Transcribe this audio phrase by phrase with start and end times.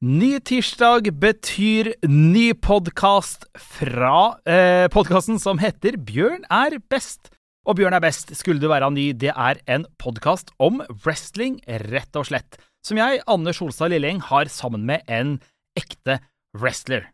[0.00, 7.28] Ny tirsdag betyr ny podkast fra eh, podkasten som heter Bjørn er best.
[7.68, 11.58] Og Bjørn er best skulle du være ny, det er en podkast om wrestling,
[11.92, 12.56] rett og slett.
[12.80, 15.34] Som jeg, Anne Solstad Lilleng, har sammen med en
[15.76, 16.16] ekte
[16.56, 17.10] wrestler.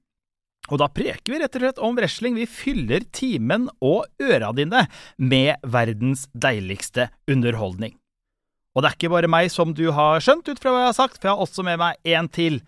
[0.71, 2.39] Og da preker vi rett og slett om wrestling.
[2.39, 4.85] Vi fyller timen og øra dine
[5.19, 7.99] med verdens deiligste underholdning.
[8.79, 10.99] Og det er ikke bare meg, som du har skjønt ut fra hva jeg har
[11.03, 12.63] sagt, for jeg har også med meg en til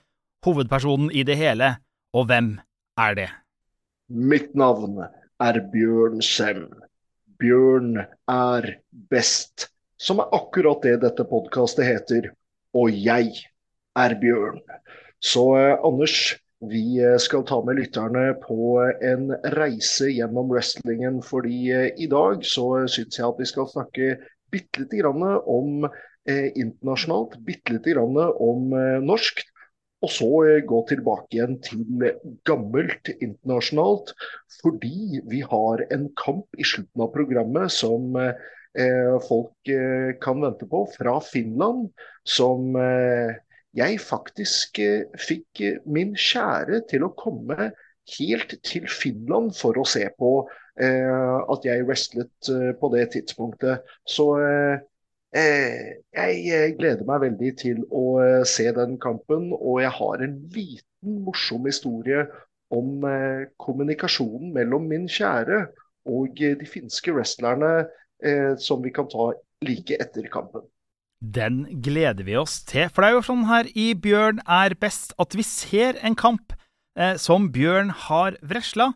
[0.47, 1.77] hovedpersonen i det hele,
[2.15, 2.57] og hvem
[2.99, 3.29] er det?
[4.09, 5.01] Mitt navn
[5.43, 6.67] er Bjørn Sem.
[7.39, 7.99] Bjørn
[8.33, 8.69] er
[9.11, 9.69] best,
[10.01, 12.31] som er akkurat det dette podkastet heter.
[12.77, 13.35] Og jeg
[13.99, 14.61] er Bjørn.
[15.25, 16.37] Så eh, Anders,
[16.71, 21.23] vi eh, skal ta med lytterne på en reise gjennom wrestlingen.
[21.23, 24.11] fordi eh, i dag så syns jeg at vi skal snakke
[24.53, 25.87] bitte lite grann om
[26.29, 29.45] eh, internasjonalt, bitte lite grann om eh, norsk.
[30.05, 31.83] Og så eh, gå tilbake igjen til
[32.47, 34.15] gammelt internasjonalt,
[34.61, 40.69] fordi vi har en kamp i slutten av programmet som eh, folk eh, kan vente
[40.71, 41.89] på, fra Finland.
[42.29, 43.35] Som eh,
[43.79, 47.73] jeg faktisk eh, fikk eh, min kjære til å komme
[48.19, 50.31] helt til Finland for å se på
[50.79, 53.83] at jeg wrestlet på det tidspunktet.
[54.07, 54.79] Så Eh,
[55.35, 60.39] jeg eh, gleder meg veldig til å eh, se den kampen, og jeg har en
[60.55, 62.27] liten morsom historie
[62.75, 63.01] om
[63.57, 65.63] kommunikasjonen mellom min kjære
[66.13, 67.87] og de finske wrestlerne
[68.61, 69.31] som vi kan ta
[69.65, 70.67] like etter kampen.
[71.25, 75.17] Den gleder vi oss til, for det er jo sånn her i Bjørn er best
[75.17, 76.53] at vi ser en kamp
[76.99, 78.91] eh, som Bjørn har vresla,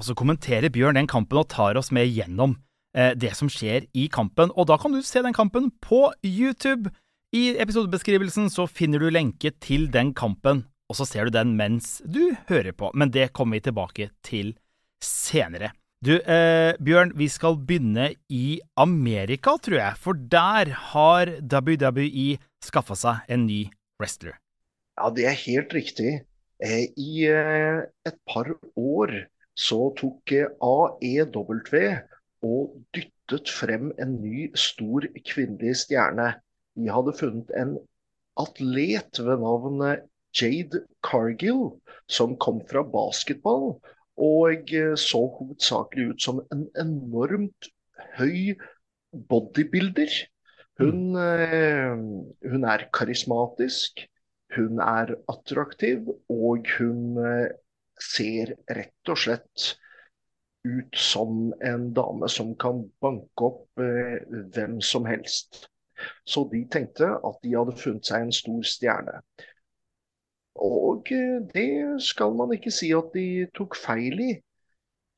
[0.00, 2.67] og så kommenterer Bjørn den kampen og tar oss med gjennom Eh,
[3.14, 4.50] det som skjer i kampen.
[4.58, 6.90] Og da kan du se den kampen på YouTube.
[7.36, 11.98] I episodebeskrivelsen så finner du lenke til den kampen, og så ser du den mens
[12.00, 12.88] du hører på.
[12.96, 14.54] Men det kommer vi tilbake til
[15.04, 15.74] senere.
[15.98, 19.98] Du, eh, Bjørn, vi skal begynne i Amerika, tror jeg.
[19.98, 23.64] For der har WWE skaffa seg en ny
[23.98, 24.38] wrestler.
[24.98, 26.12] Ja, det er helt riktig.
[26.62, 29.14] Eh, I eh, et par år
[29.58, 31.58] så tok AEW
[32.44, 36.32] og dyttet frem en ny, stor kvinnelig stjerne.
[36.78, 37.76] De hadde funnet en
[38.38, 39.82] atlet ved navn
[40.38, 43.78] Jade Cargill, som kom fra basketball.
[44.18, 47.70] Og så hovedsakelig ut som en enormt
[48.18, 48.54] høy
[49.30, 50.10] bodybuilder.
[50.78, 51.94] Hun, eh,
[52.50, 54.04] hun er karismatisk,
[54.54, 57.50] hun er attraktiv, og hun eh,
[57.98, 59.72] ser rett og slett
[60.66, 64.24] ut som en dame som kan banke opp eh,
[64.54, 65.68] hvem som helst.
[66.26, 69.20] Så de tenkte at de hadde funnet seg en stor stjerne.
[70.58, 74.32] Og eh, det skal man ikke si at de tok feil i.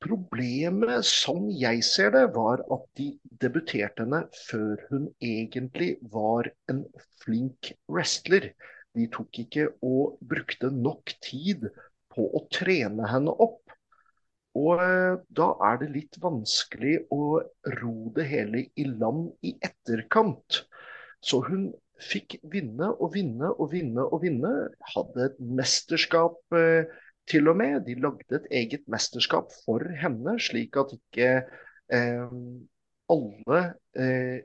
[0.01, 3.11] Problemet, som jeg ser det, var at de
[3.43, 6.87] debuterte henne før hun egentlig var en
[7.21, 8.53] flink wrestler.
[8.97, 11.69] De tok ikke og brukte nok tid
[12.15, 13.70] på å trene henne opp.
[14.59, 17.39] Og eh, da er det litt vanskelig å
[17.81, 20.65] ro det hele i land i etterkant.
[21.23, 21.69] Så hun
[22.01, 24.53] fikk vinne og vinne og vinne og vinne.
[24.95, 26.91] Hadde et mesterskap eh,
[27.31, 27.83] til og med.
[27.87, 31.31] De lagde et eget mesterskap for henne, slik at ikke
[31.93, 32.39] eh,
[33.11, 33.63] alle
[33.99, 34.41] eh,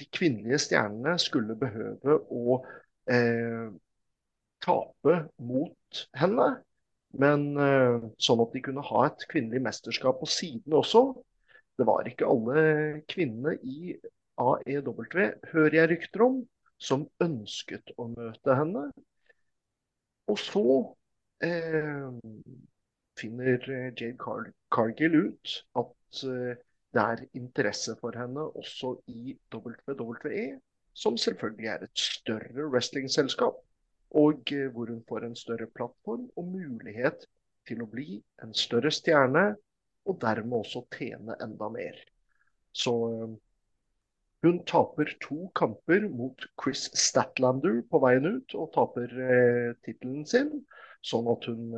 [0.00, 2.58] de kvinnelige stjernene skulle behøve å
[3.12, 3.72] eh,
[4.62, 6.48] tape mot henne.
[7.20, 11.04] Men uh, sånn at de kunne ha et kvinnelig mesterskap på siden også.
[11.78, 12.62] Det var ikke alle
[13.10, 13.94] kvinnene i
[14.40, 15.04] AEW,
[15.52, 16.40] hører jeg rykter om,
[16.80, 18.86] som ønsket å møte henne.
[20.30, 20.64] Og så
[21.44, 22.08] eh,
[23.18, 26.60] finner Jade Car Cargill ut at eh,
[26.92, 30.46] det er interesse for henne også i WWE,
[30.92, 33.60] som selvfølgelig er et større wrestlingselskap
[34.12, 37.24] og eh, hvor hun får en større plattform og mulighet
[37.68, 39.52] til å bli en større stjerne,
[40.08, 41.96] og dermed også tjene enda mer.
[42.76, 43.34] Så eh,
[44.42, 50.56] hun taper to kamper mot Chris Statlander på veien ut, og taper eh, tittelen sin.
[51.02, 51.72] Sånn at hun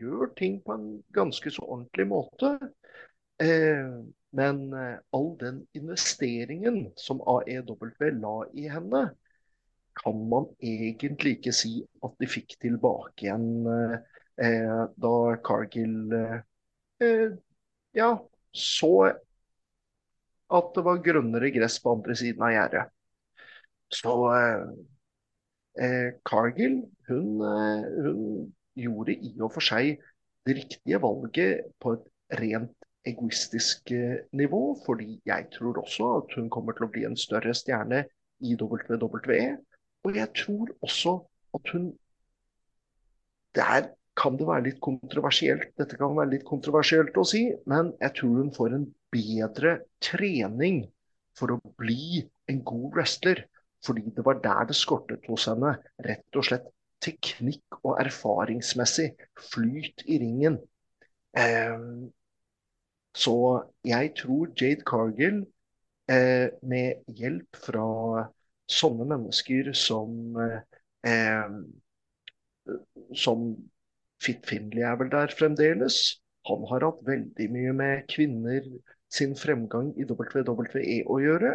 [0.00, 2.50] gjør ting på en ganske så ordentlig måte.
[4.36, 4.58] Men
[5.16, 9.00] all den investeringen som AEW la i henne,
[9.96, 15.14] kan man egentlig ikke si at de fikk tilbake igjen eh, da
[15.44, 17.32] Cargill eh,
[17.96, 18.10] ja,
[18.52, 18.92] så
[20.50, 22.92] at det var grønnere gress på andre siden av gjerdet.
[23.94, 24.64] Så eh,
[25.84, 28.24] eh, Cargill hun, eh, hun,
[28.80, 29.98] gjorde i og for seg
[30.46, 36.48] det riktige valget på et rent egoistisk eh, nivå, fordi jeg tror også at hun
[36.54, 38.04] kommer til å bli en større stjerne
[38.40, 39.58] i WWE.
[40.04, 41.16] Og jeg tror også
[41.54, 41.92] at hun
[43.54, 48.14] Der kan det være litt kontroversielt, dette kan være litt kontroversielt å si, men jeg
[48.18, 49.72] tror hun får en bedre
[50.04, 50.84] trening
[51.38, 52.20] for å bli
[52.50, 53.42] en god wrestler.
[53.82, 55.72] Fordi det var der det skortet hos henne.
[56.04, 56.68] Rett og slett
[57.02, 59.08] teknikk og erfaringsmessig
[59.50, 60.60] flyt i ringen.
[61.32, 62.10] Um,
[63.16, 63.36] så
[63.86, 65.40] jeg tror Jade Cargill,
[66.10, 67.86] eh, med hjelp fra
[68.70, 71.46] sånne mennesker som eh,
[73.16, 73.44] som
[74.20, 76.20] Fit Finley er vel der fremdeles.
[76.48, 78.66] Han har hatt veldig mye med kvinner
[79.12, 81.54] sin fremgang i WWE å gjøre.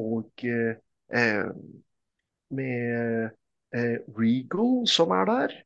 [0.00, 1.50] Og eh,
[2.50, 3.30] med
[3.76, 5.56] eh, Regal som er der,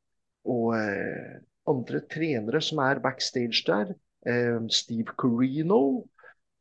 [0.45, 1.37] og eh,
[1.71, 3.95] andre trenere som er backstage der.
[4.29, 6.05] Eh, Steve Corino,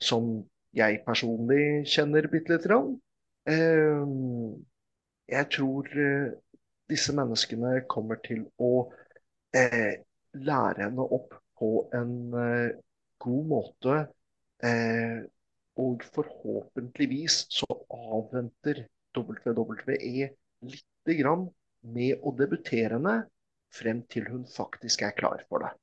[0.04, 0.36] som
[0.74, 2.96] jeg personlig kjenner bitte lite grann.
[3.50, 4.04] Eh,
[5.34, 6.34] jeg tror eh,
[6.92, 8.74] disse menneskene kommer til å
[9.54, 12.14] lære henne opp på en
[13.22, 13.98] god måte.
[15.84, 20.30] og forhåpentligvis så avventer WWE
[20.66, 21.46] lite grann
[21.84, 23.16] med å debutere henne
[23.74, 25.74] frem til hun faktisk er klar for det.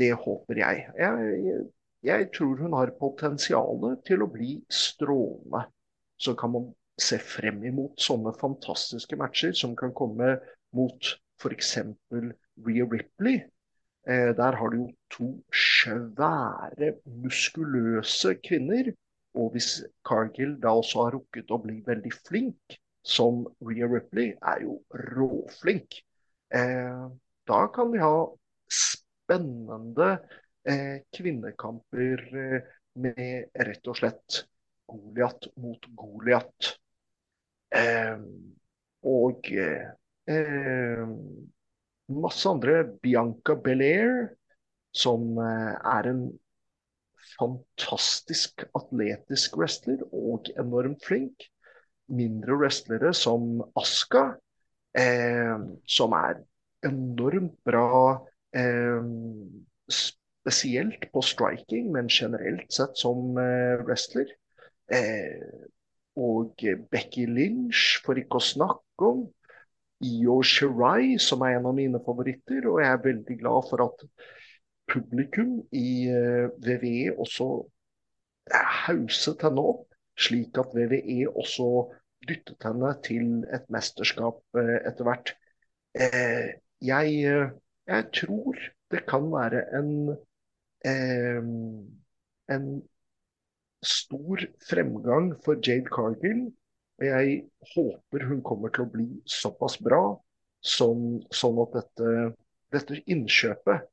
[0.00, 0.86] Det håper jeg.
[0.98, 1.64] Jeg,
[2.02, 5.66] jeg, tror hun har potensial til å bli strålende.
[6.22, 6.70] Så kan man
[7.00, 10.36] se frem imot sånne fantastiske matcher som kan komme
[10.76, 11.76] mot f.eks.
[12.12, 13.40] Rhea Ripley.
[14.06, 18.92] Eh, der har du jo to svære, muskuløse kvinner
[19.34, 24.62] og hvis Cargill da også har rukket å bli veldig flink, som Rhea Ripley er
[24.62, 24.76] jo
[25.16, 25.96] råflink,
[26.54, 27.06] eh,
[27.48, 28.14] da kan vi ha
[28.70, 30.10] spennende
[30.68, 32.70] eh, kvinnekamper eh,
[33.02, 34.42] med rett og slett
[34.92, 36.72] Goliat mot Goliat.
[37.72, 38.20] Eh,
[39.08, 41.02] og eh,
[42.12, 42.84] masse andre.
[43.02, 44.28] Bianca Belair,
[44.92, 46.24] som eh, er en
[47.38, 51.48] fantastisk atletisk wrestler og enormt flink.
[52.12, 54.32] Mindre wrestlere som Aska,
[54.98, 55.56] eh,
[55.88, 56.42] som er
[56.84, 58.18] enormt bra
[58.56, 59.06] eh,
[59.88, 64.28] spesielt på striking, men generelt sett som eh, wrestler.
[64.90, 65.68] Eh,
[66.16, 69.24] og Becky Lynch, for ikke å snakke om.
[70.02, 72.66] Io Shirai, som er en av mine favoritter.
[72.68, 74.06] Og jeg er veldig glad for at
[74.92, 76.10] publikum i
[76.64, 77.48] VVE eh, også
[78.52, 79.86] hauset henne opp,
[80.18, 81.68] slik at VVE også
[82.28, 85.34] dyttet henne til et mesterskap eh, etter hvert.
[85.94, 86.48] Eh,
[86.82, 87.24] jeg,
[87.86, 88.58] jeg, tror
[88.90, 89.92] det kan være en,
[92.50, 92.66] en
[93.82, 96.48] stor fremgang for Jade Cargill.
[97.00, 97.38] Og jeg
[97.74, 100.02] håper hun kommer til å bli såpass bra
[100.62, 102.10] som, sånn at dette,
[102.74, 103.88] dette innkjøpet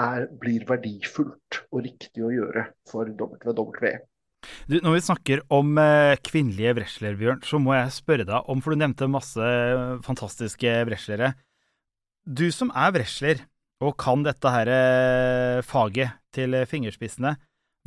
[0.00, 3.94] er, blir verdifullt og riktig å gjøre for WWE.
[4.66, 8.62] Du, når vi snakker om eh, kvinnelige wrestlere, Bjørn, så må jeg spørre deg om
[8.62, 9.52] For du nevnte masse
[10.06, 11.32] fantastiske wrestlere.
[12.26, 13.44] Du som er wrestler
[13.82, 17.36] og kan dette her eh, faget til fingerspissene,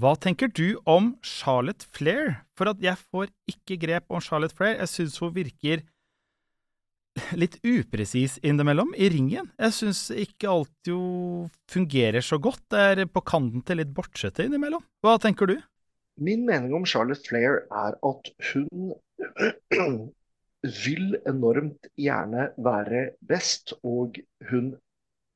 [0.02, 2.42] hva tenker du om Charlotte Flair?
[2.60, 4.76] For at jeg får ikke grep om Charlotte Flair.
[4.82, 5.86] Jeg syns hun virker
[7.42, 9.48] litt upresis innimellom i ringen.
[9.56, 11.00] Jeg syns ikke alt jo
[11.72, 12.66] fungerer så godt.
[12.76, 14.84] Det er på kanten til litt bortsette innimellom.
[15.06, 15.56] Hva tenker du?
[16.20, 18.96] Min mening om Charlotte Flair er at hun
[20.84, 24.20] vil enormt gjerne være best, og
[24.52, 24.74] hun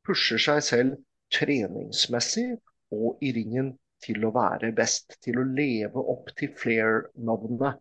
[0.07, 0.97] pusher seg selv
[1.31, 2.49] treningsmessig
[2.91, 7.79] og i ringen til å være best, til å leve opp til Flair-navnet.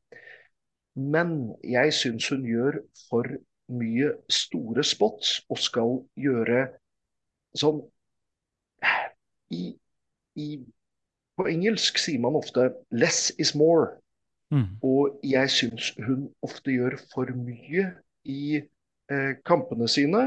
[0.98, 3.28] Men jeg syns hun gjør for
[3.68, 6.64] mye store spots og skal gjøre
[7.58, 7.82] sånn
[9.54, 9.62] i,
[10.40, 10.48] i,
[11.38, 13.94] På engelsk sier man ofte 'less is more'.
[14.50, 14.80] Mm.
[14.82, 17.84] Og jeg syns hun ofte gjør for mye
[18.24, 20.22] i eh, kampene sine.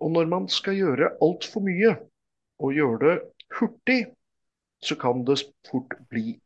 [0.00, 1.92] Og når man skal gjøre altfor mye,
[2.58, 3.16] og gjøre det
[3.54, 4.06] hurtig,
[4.82, 6.36] så kan det fort bli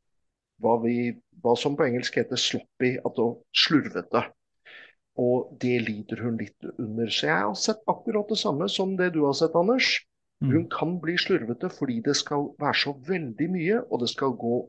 [0.61, 4.27] hva, vi, hva som på engelsk heter 'sloppy', altså slurvete.
[5.21, 7.11] Og det lider hun litt under.
[7.11, 9.99] Så jeg har sett akkurat det samme som det du har sett, Anders.
[10.41, 10.53] Mm.
[10.53, 14.61] Hun kan bli slurvete fordi det skal være så veldig mye, og det skal gå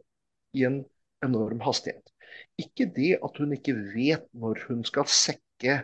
[0.57, 0.81] i en
[1.23, 2.11] enorm hastighet.
[2.59, 5.83] Ikke det at hun ikke vet når hun skal sekke,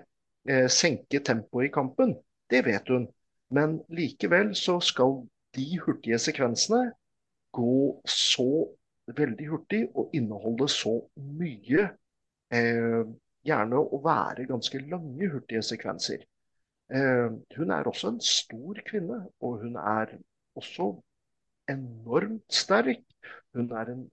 [0.49, 2.17] eh, senke tempoet i kampen.
[2.49, 3.07] Det vet hun.
[3.51, 5.21] Men likevel så skal
[5.57, 6.91] de hurtige sekvensene
[7.57, 8.49] gå så
[9.17, 10.93] veldig hurtig og inneholde så
[11.39, 11.87] mye.
[12.53, 13.03] Eh,
[13.47, 16.25] gjerne å være ganske lange, hurtige sekvenser.
[16.93, 20.17] Eh, hun er også en stor kvinne, og hun er
[20.59, 20.91] også
[21.71, 23.03] enormt sterk.
[23.55, 24.05] Hun er en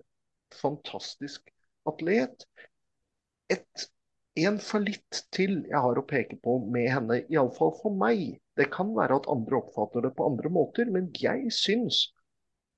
[0.54, 1.50] fantastisk
[1.86, 2.46] atlet.
[3.52, 3.88] Et,
[4.40, 8.40] en fallitt til jeg har å peke på med henne, iallfall for meg.
[8.56, 12.06] Det kan være at andre oppfatter det på andre måter, men jeg syns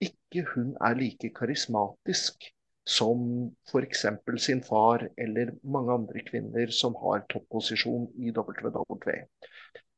[0.00, 2.48] ikke hun er like karismatisk
[2.86, 4.06] som f.eks.
[4.38, 9.10] sin far eller mange andre kvinner som har topposisjon i WW.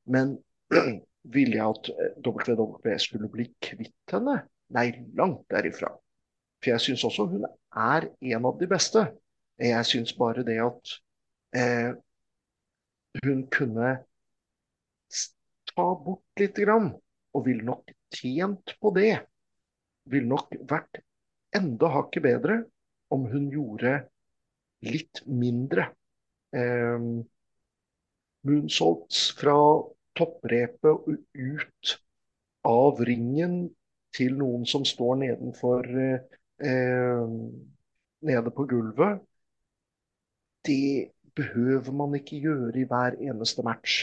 [0.07, 0.39] Men
[1.35, 1.91] ville jeg at
[2.27, 4.41] WW skulle bli kvitt henne?
[4.73, 5.93] Nei, langt derifra.
[6.63, 7.45] For jeg syns også hun
[7.77, 9.05] er en av de beste.
[9.61, 10.95] Jeg syns bare det at
[11.57, 11.93] eh,
[13.25, 13.99] hun kunne
[15.79, 16.91] ta bort grann,
[17.35, 19.13] og ville nok tjent på det.
[20.11, 21.03] Ville nok vært
[21.55, 22.57] enda hakket bedre
[23.15, 23.95] om hun gjorde
[24.89, 25.89] litt mindre.
[26.57, 27.07] Eh,
[28.49, 29.57] moonsaults fra
[30.19, 31.95] topprepet og ut
[32.69, 33.61] av ringen
[34.17, 37.27] til noen som står nedenfor eh,
[38.29, 39.23] nede på gulvet.
[40.67, 44.03] Det behøver man ikke gjøre i hver eneste match,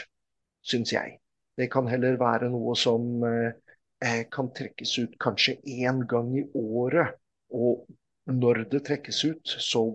[0.63, 1.19] syns jeg.
[1.55, 7.15] Det kan heller være noe som eh, kan trekkes ut kanskje én gang i året.
[7.55, 7.85] Og
[8.27, 9.85] når det trekkes ut, så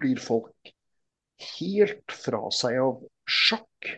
[0.00, 0.72] blir folk
[1.58, 3.90] helt fra seg av sjakk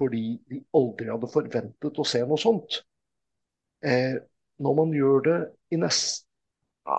[0.00, 2.80] fordi de aldri hadde forventet å se noe sånt.
[3.86, 4.16] Eh,
[4.64, 5.38] når man gjør det
[5.74, 6.26] i nest...
[6.84, 6.98] Ja,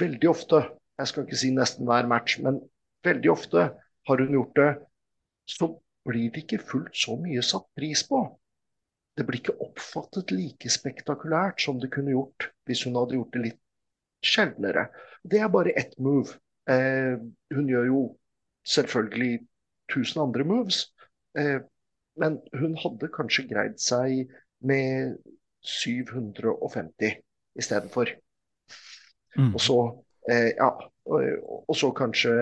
[0.00, 0.62] veldig ofte,
[0.96, 2.62] jeg skal ikke si nesten hver match, men
[3.04, 3.64] veldig ofte
[4.08, 4.68] har hun gjort det,
[5.50, 5.68] så
[6.08, 8.22] blir det ikke fullt så mye satt pris på.
[9.16, 13.44] Det blir ikke oppfattet like spektakulært som det kunne gjort hvis hun hadde gjort det
[13.46, 13.60] litt
[14.24, 14.86] sjeldnere.
[15.22, 16.38] Det er bare ett move.
[16.70, 17.18] Eh,
[17.54, 18.00] hun gjør jo
[18.68, 19.42] selvfølgelig
[19.92, 20.86] tusen andre moves,
[21.38, 21.60] eh,
[22.16, 24.30] men hun hadde kanskje greid seg
[24.62, 25.18] med
[25.62, 27.18] 750
[27.58, 28.14] istedenfor.
[29.36, 29.54] Mm.
[29.54, 29.78] Og så
[30.30, 30.70] eh, ja,
[31.04, 31.22] og,
[31.68, 32.34] og, så kanskje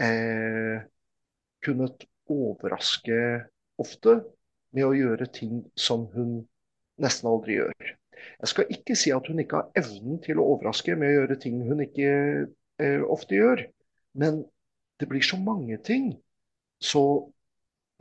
[0.00, 0.82] eh,
[1.64, 3.18] kunnet overraske
[3.80, 4.18] ofte
[4.74, 6.42] med å gjøre ting som hun
[7.02, 7.92] nesten aldri gjør.
[8.40, 11.38] Jeg skal ikke si at hun ikke har evnen til å overraske med å gjøre
[11.42, 12.10] ting hun ikke
[12.80, 13.64] eh, ofte gjør,
[14.18, 14.42] men
[15.00, 16.12] det blir så mange ting.
[16.82, 17.02] Så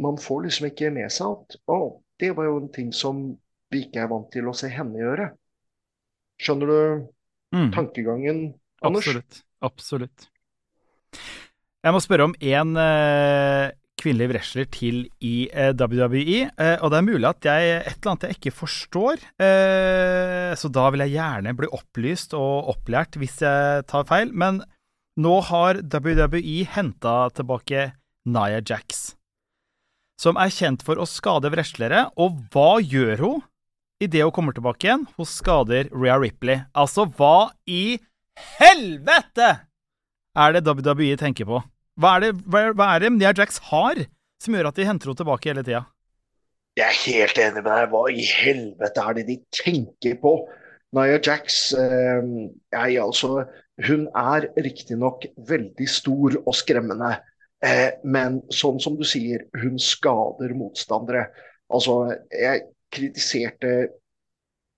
[0.01, 1.79] man får liksom ikke med seg at å,
[2.21, 3.25] det var jo en ting som
[3.73, 5.31] vi ikke er vant til å se henne gjøre.
[6.41, 6.79] Skjønner du
[7.55, 7.71] mm.
[7.75, 8.43] tankegangen,
[8.83, 9.07] Anders?
[9.07, 9.43] Absolutt.
[9.63, 10.27] Absolutt.
[11.83, 12.75] Jeg må spørre om én
[14.03, 16.43] kvinnelig wrestler til i eh, WWE.
[16.51, 19.25] Eh, og det er mulig at jeg et eller annet jeg ikke forstår.
[20.59, 24.35] så da vil jeg gjerne bli opplyst og opplært hvis jeg tar feil.
[24.35, 24.61] Men
[25.17, 27.91] nå har WWE henta tilbake
[28.29, 29.13] Naya Jax
[30.23, 32.07] som er kjent for å skade wrestlere.
[32.19, 33.43] Og hva gjør hun?
[34.03, 36.63] Idet hun kommer tilbake igjen, hun skader Rhea Ripley.
[36.75, 37.99] Altså, hva i
[38.57, 39.51] helvete
[40.33, 41.61] er det WWE tenker på?
[41.99, 44.05] Hva er det, hva, hva er det Nia Jax har
[44.41, 45.83] som gjør at de henter henne tilbake hele tida?
[46.79, 47.91] Jeg er helt enig med deg.
[47.91, 50.33] Hva i helvete er det de tenker på?
[50.97, 52.25] Nia Jax eh,
[52.73, 53.45] jeg, altså,
[53.87, 57.15] Hun er riktignok veldig stor og skremmende.
[57.63, 61.27] Eh, men sånn som du sier, hun skader motstandere.
[61.73, 63.73] Altså, jeg kritiserte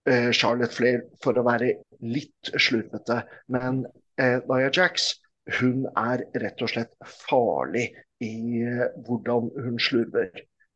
[0.07, 3.85] eh, Charlotte Flair for å være litt slurvete, men
[4.21, 5.13] eh, Nia Jax
[5.53, 7.89] hun er rett og slett farlig
[8.23, 10.31] i eh, hvordan hun slurver.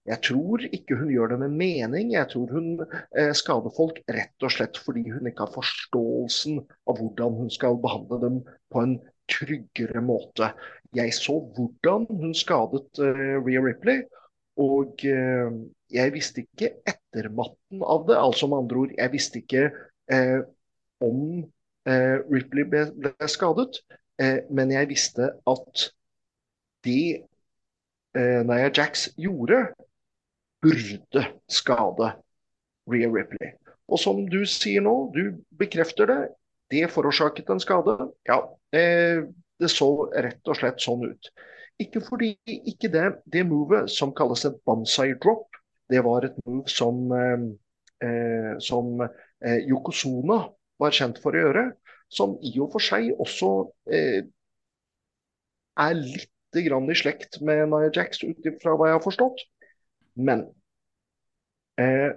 [0.09, 2.13] Jeg tror ikke hun gjør det med mening.
[2.13, 7.01] Jeg tror hun eh, skader folk rett og slett fordi hun ikke har forståelsen av
[7.01, 8.39] hvordan hun skal behandle dem
[8.73, 8.95] på en
[9.29, 10.53] tryggere måte.
[10.97, 14.01] Jeg så hvordan hun skadet uh, Rhea Ripley,
[14.59, 18.17] og jeg visste ikke ettermatten av det.
[18.17, 19.69] Altså med andre ord, jeg visste ikke
[21.05, 21.21] om
[22.33, 23.29] Ripley ble, ble
[24.19, 25.89] skadet, men jeg visste at
[26.83, 27.25] det
[28.15, 29.67] Naya Jax gjorde,
[30.61, 32.09] burde skade
[32.89, 33.53] Rhea Ripley.
[33.87, 36.19] Og som du sier nå, du bekrefter det,
[36.73, 37.95] det forårsaket en skade.
[38.29, 38.41] Ja,
[38.75, 39.25] eh,
[39.59, 41.31] det så rett og slett sånn ut.
[41.79, 45.47] Ikke fordi ikke det, det movet som kalles et bonsai drop,
[45.89, 47.45] det var et move som, eh,
[48.05, 50.43] eh, som eh, Yokozuna
[50.79, 51.65] var kjent for å gjøre.
[52.09, 53.49] Som i og for seg også
[53.93, 54.23] eh,
[55.79, 59.43] er litt i slekt med Nia Jax, ut ifra hva jeg har forstått.
[60.17, 60.47] Men
[61.77, 62.11] eh,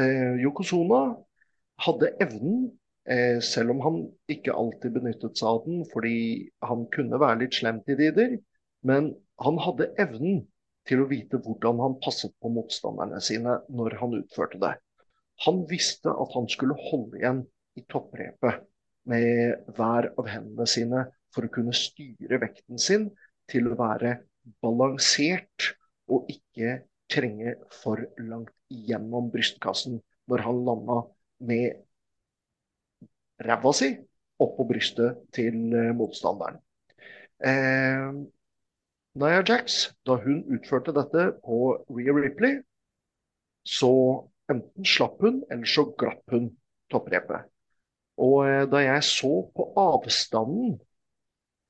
[0.00, 1.04] eh, Yokozuna
[1.84, 2.72] hadde evnen,
[3.06, 6.16] eh, selv om han ikke alltid benyttet seg av den fordi
[6.66, 8.36] han kunne være litt slem til tider,
[8.82, 9.12] men
[9.42, 10.44] han hadde evnen
[10.88, 14.74] til å vite hvordan han passet på motstanderne sine når han utførte det.
[15.46, 17.42] Han visste at han skulle holde igjen
[17.78, 18.64] i topprepet
[19.10, 21.04] med hver av hendene sine
[21.34, 23.08] for å kunne styre vekten sin
[23.50, 24.16] til å være
[24.64, 25.74] balansert
[26.12, 30.00] og ikke trenge for langt gjennom brystkassen
[30.30, 31.00] når han landa
[31.44, 31.82] med
[33.44, 33.90] ræva si
[34.42, 36.58] oppå brystet til eh, motstanderen.
[37.44, 38.14] Eh,
[39.14, 42.56] Nia Jax, da hun utførte dette på Rhea Ripley,
[43.62, 43.92] så
[44.50, 46.48] enten slapp hun, eller så glapp hun
[46.90, 47.46] topprepet.
[48.22, 50.76] Og eh, da jeg så på avstanden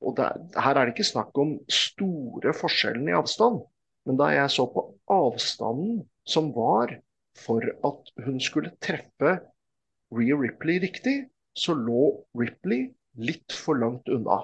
[0.04, 3.62] og der, Her er det ikke snakk om store forskjellen i avstand,
[4.04, 6.92] men da jeg så på avstanden som var
[7.40, 9.38] for at hun skulle treffe
[10.14, 14.42] Rhea Ripley riktig, så lå Ripley litt for langt unna.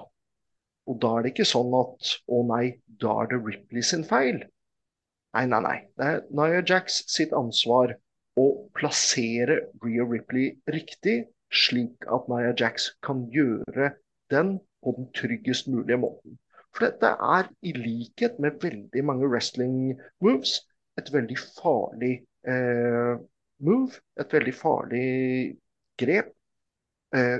[0.89, 4.41] Og da er det ikke sånn at å nei, da er det Ripley sin feil.
[5.35, 5.77] Nei, nei, nei.
[5.95, 7.93] Det er Nia Jax sitt ansvar
[8.39, 13.91] å plassere Rhea Ripley riktig slik at Nia Jax kan gjøre
[14.31, 16.37] den på den tryggest mulige måten.
[16.71, 20.61] For dette er, i likhet med veldig mange wrestling moves,
[20.97, 22.13] et veldig farlig
[22.47, 23.17] eh,
[23.59, 23.99] move.
[24.19, 25.07] Et veldig farlig
[25.99, 26.31] grep.
[27.15, 27.39] Eh,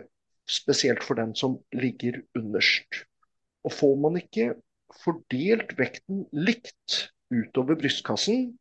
[0.51, 3.06] spesielt for den som ligger underst.
[3.63, 4.53] Og får man ikke
[5.03, 8.58] fordelt vekten likt utover brystkassen,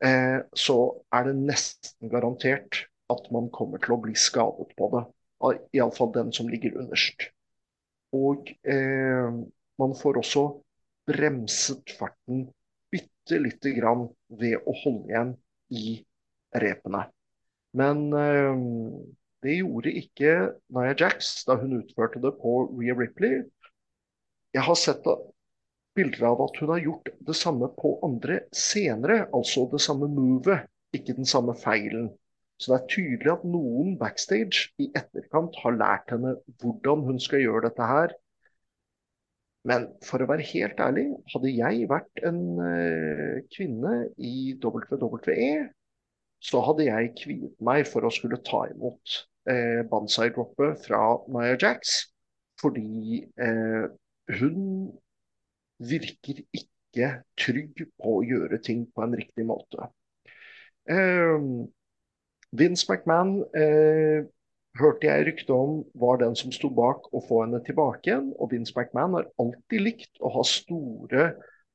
[0.00, 0.78] eh, så
[1.12, 5.04] er det nesten garantert at man kommer til å bli skadet på det.
[5.76, 7.28] Iallfall den som ligger underst.
[8.14, 9.40] Og eh,
[9.80, 10.44] man får også
[11.10, 12.46] bremset farten
[12.94, 15.34] bitte lite grann ved å holde igjen
[15.74, 15.98] i
[16.64, 17.04] repene.
[17.76, 18.64] Men eh,
[19.44, 20.34] det gjorde ikke
[20.72, 23.42] Nia Jax da hun utførte det på Rhea Ripley.
[24.54, 25.04] Jeg har sett
[25.94, 30.64] bilder av at hun har gjort det samme på andre senere, altså det samme movet,
[30.94, 32.12] ikke den samme feilen.
[32.58, 37.42] Så det er tydelig at noen backstage i etterkant har lært henne hvordan hun skal
[37.42, 38.14] gjøre dette her.
[39.68, 45.70] Men for å være helt ærlig, hadde jeg vært en uh, kvinne i WWE,
[46.44, 49.14] så hadde jeg kviet meg for å skulle ta imot
[49.48, 50.98] eh, banzai-droppet fra
[51.32, 51.94] Nia Jax.
[52.60, 53.86] Fordi eh,
[54.38, 54.58] hun
[55.80, 57.08] virker ikke
[57.40, 59.88] trygg på å gjøre ting på en riktig måte.
[60.84, 61.64] Uh,
[62.54, 64.26] Vince McMahon eh,
[64.78, 68.30] hørte jeg rykte om var den som sto bak å få henne tilbake igjen.
[68.38, 71.32] Og Vince McMahon har alltid likt å ha store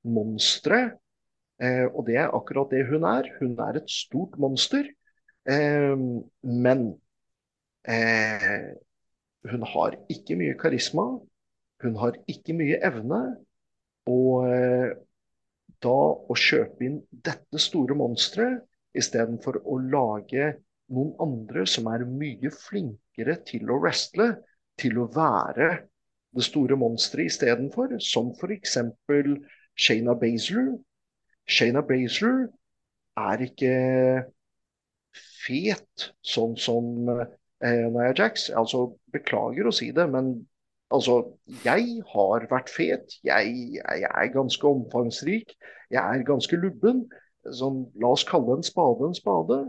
[0.08, 0.82] monstre.
[1.60, 3.28] Eh, og det er akkurat det hun er.
[3.42, 4.88] Hun er et stort monster.
[5.50, 5.96] Eh,
[6.48, 6.86] men
[7.84, 8.72] eh,
[9.52, 11.10] hun har ikke mye karisma.
[11.84, 13.22] Hun har ikke mye evne.
[14.08, 14.96] Og eh,
[15.84, 18.64] da å kjøpe inn dette store monsteret
[18.98, 20.54] istedenfor å lage
[20.94, 24.32] noen andre som er mye flinkere til å wrestle,
[24.80, 25.70] til å være
[26.36, 28.78] det store monsteret istedenfor, som f.eks.
[29.80, 30.74] Shayna Baszler.
[31.50, 32.48] Shayna Baszler
[33.20, 33.74] er ikke
[35.44, 38.50] fet sånn som eh, Nia Jax.
[38.56, 40.34] Altså, beklager å si det, men
[40.94, 41.22] altså,
[41.66, 43.18] jeg har vært fet.
[43.26, 45.56] Jeg, jeg er ganske omfangsrik.
[45.90, 47.08] Jeg er ganske lubben.
[47.56, 49.64] Sånn, la oss kalle en spade en spade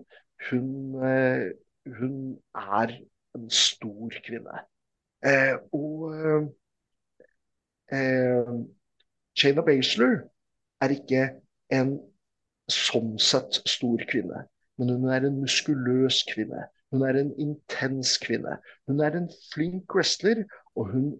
[0.48, 1.50] hun, eh,
[1.98, 2.14] hun
[2.54, 2.94] er
[3.34, 4.62] en stor kvinne.
[5.24, 6.14] Eh, og
[7.92, 8.52] eh,
[9.36, 10.16] Shayna Baszler
[10.80, 11.24] er ikke
[11.76, 11.96] en
[12.70, 14.46] sånn sett stor kvinne,
[14.78, 16.68] men hun er en muskuløs kvinne.
[16.90, 18.56] Hun er en intens kvinne.
[18.88, 20.42] Hun er en flink wrestler,
[20.74, 21.10] og hun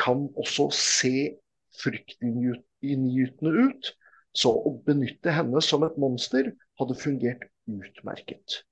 [0.00, 1.36] kan også se
[1.82, 3.92] fryktinngytende ut.
[4.36, 8.62] Så å benytte henne som et monster hadde fungert utmerket.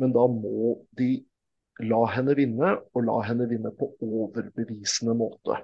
[0.00, 1.10] Men da må de
[1.84, 5.60] la henne vinne, og la henne vinne på overbevisende måte.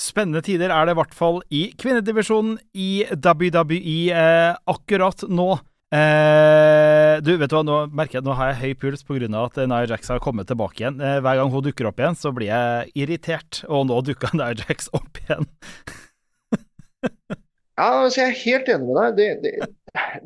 [0.00, 5.54] Spennende tider er det i hvert fall i kvinnedivisjonen i WWE eh, akkurat nå.
[5.96, 9.28] Eh, du, vet du hva, nå merker jeg nå har jeg høy puls pga.
[9.40, 11.00] at Nia Jax har kommet tilbake igjen.
[11.00, 14.52] Eh, hver gang hun dukker opp igjen, så blir jeg irritert, og nå dukka Nia
[14.66, 15.48] Jax opp igjen.
[17.80, 19.16] ja, altså jeg er helt enig med deg.
[19.16, 19.54] Det, det,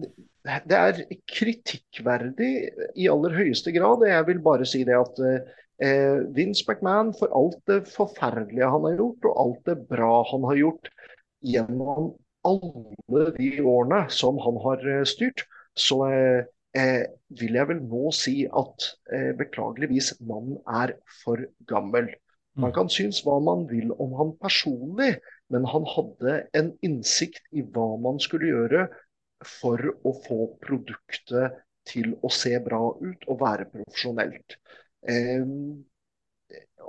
[0.02, 0.12] det
[0.48, 2.52] er kritikkverdig
[2.96, 4.06] i aller høyeste grad.
[4.08, 8.96] Jeg vil bare si det at eh, Vince McMahon for alt det forferdelige han har
[8.96, 10.90] gjort, og alt det bra han har gjort
[11.40, 12.14] gjennom
[12.48, 15.44] alle de årene som han har eh, styrt,
[15.76, 17.04] så eh, eh,
[17.40, 22.10] vil jeg vel nå si at eh, beklageligvis mannen er for gammel.
[22.60, 25.14] Man kan synes hva man vil om han personlig,
[25.50, 28.88] men han hadde en innsikt i hva man skulle gjøre
[29.46, 34.58] for å få produktet til å se bra ut og være profesjonelt.
[35.08, 35.44] Eh,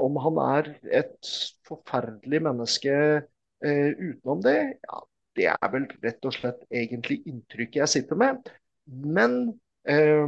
[0.02, 1.32] om han er et
[1.68, 5.04] forferdelig menneske eh, utenom det, ja,
[5.38, 8.52] det er vel rett og slett egentlig inntrykket jeg sitter med.
[8.86, 9.38] Men
[9.90, 10.28] eh,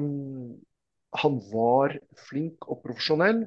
[1.24, 3.46] han var flink og profesjonell.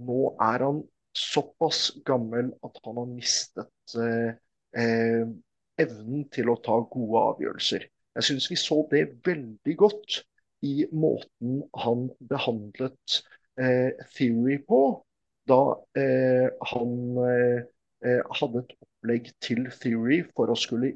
[0.00, 0.82] Nå er han
[1.16, 4.36] såpass gammel at han har mistet eh,
[4.78, 5.24] eh,
[5.80, 7.88] evnen til å ta gode avgjørelser.
[8.18, 10.20] Jeg syns vi så det veldig godt
[10.66, 13.20] i måten han behandlet
[13.60, 14.80] eh, Theory på,
[15.48, 15.60] da
[15.98, 16.92] eh, han
[17.24, 17.62] eh,
[18.04, 20.94] eh, hadde et opplegg til Theory for å skulle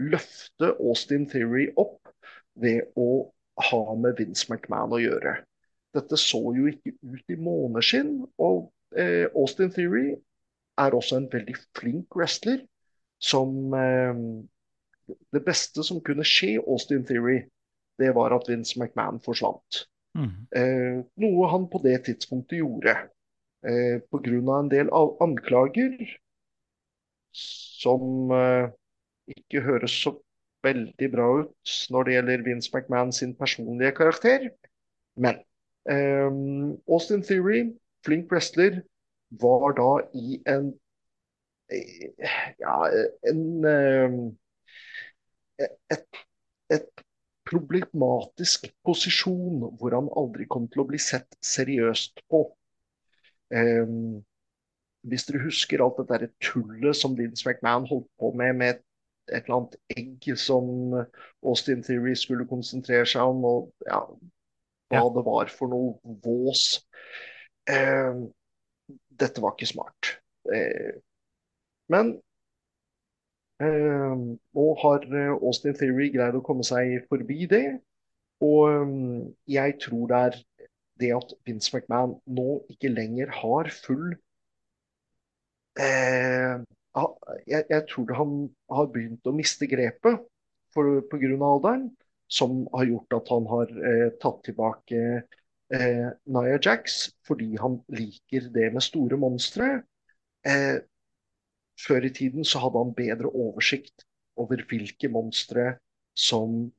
[0.00, 2.12] løfte Austin Theory opp
[2.60, 3.10] ved å
[3.70, 5.40] ha med Vince McMahon å gjøre.
[5.96, 10.14] Dette så jo ikke ut i måneskinn, og eh, Austin Theory
[10.80, 12.62] er også en veldig flink wrestler.
[13.20, 14.20] Som eh,
[15.32, 17.42] Det beste som kunne skje Austin Theory,
[18.00, 19.84] det var at Vince McMahon forsvant.
[20.18, 20.32] Mm.
[20.56, 22.96] Eh, noe han på det tidspunktet gjorde.
[23.62, 24.58] Eh, Pga.
[24.58, 25.94] en del anklager
[27.32, 28.72] som eh,
[29.36, 30.16] ikke høres så
[30.64, 34.50] veldig bra ut når det gjelder Vince McMahon sin personlige karakter.
[35.16, 35.42] Men
[35.90, 36.30] eh,
[36.88, 37.70] Austin Theory
[38.04, 38.80] flink wrestler,
[39.30, 40.72] var da i en
[42.58, 42.76] ja,
[43.30, 44.38] en
[45.60, 46.20] et,
[46.72, 47.04] et
[47.50, 52.44] problematisk posisjon hvor han aldri kom til å bli sett seriøst på.
[53.50, 54.20] Um,
[55.10, 58.82] hvis dere husker alt det der tullet som Vince McMahon holdt på med med et,
[59.30, 60.94] et eller annet egg som
[61.46, 64.02] Austin Theory skulle konsentrere seg om, og ja,
[64.90, 65.12] hva ja.
[65.16, 66.64] det var for noe vås.
[67.70, 68.24] Eh,
[69.22, 70.16] dette var ikke smart.
[70.52, 70.98] Eh,
[71.90, 72.29] men eh,
[73.60, 77.66] nå har eh, Austin Theory greid å komme seg forbi det.
[78.44, 78.94] Og eh,
[79.56, 80.38] jeg tror det er
[81.00, 84.14] det at Vince McMahon nå ikke lenger har full
[85.80, 86.60] eh,
[87.46, 88.36] jeg, jeg, tror han
[88.74, 90.24] har begynt å miste grepet
[90.74, 91.30] pga.
[91.46, 91.90] alderen,
[92.30, 95.00] som har gjort at han har eh, tatt tilbake
[95.74, 99.82] eh, Nia Jax fordi han liker det med store monstre.
[100.46, 100.82] Eh,
[101.86, 104.04] før i tiden så hadde han bedre oversikt
[104.40, 105.74] over hvilke monstre
[106.16, 106.70] som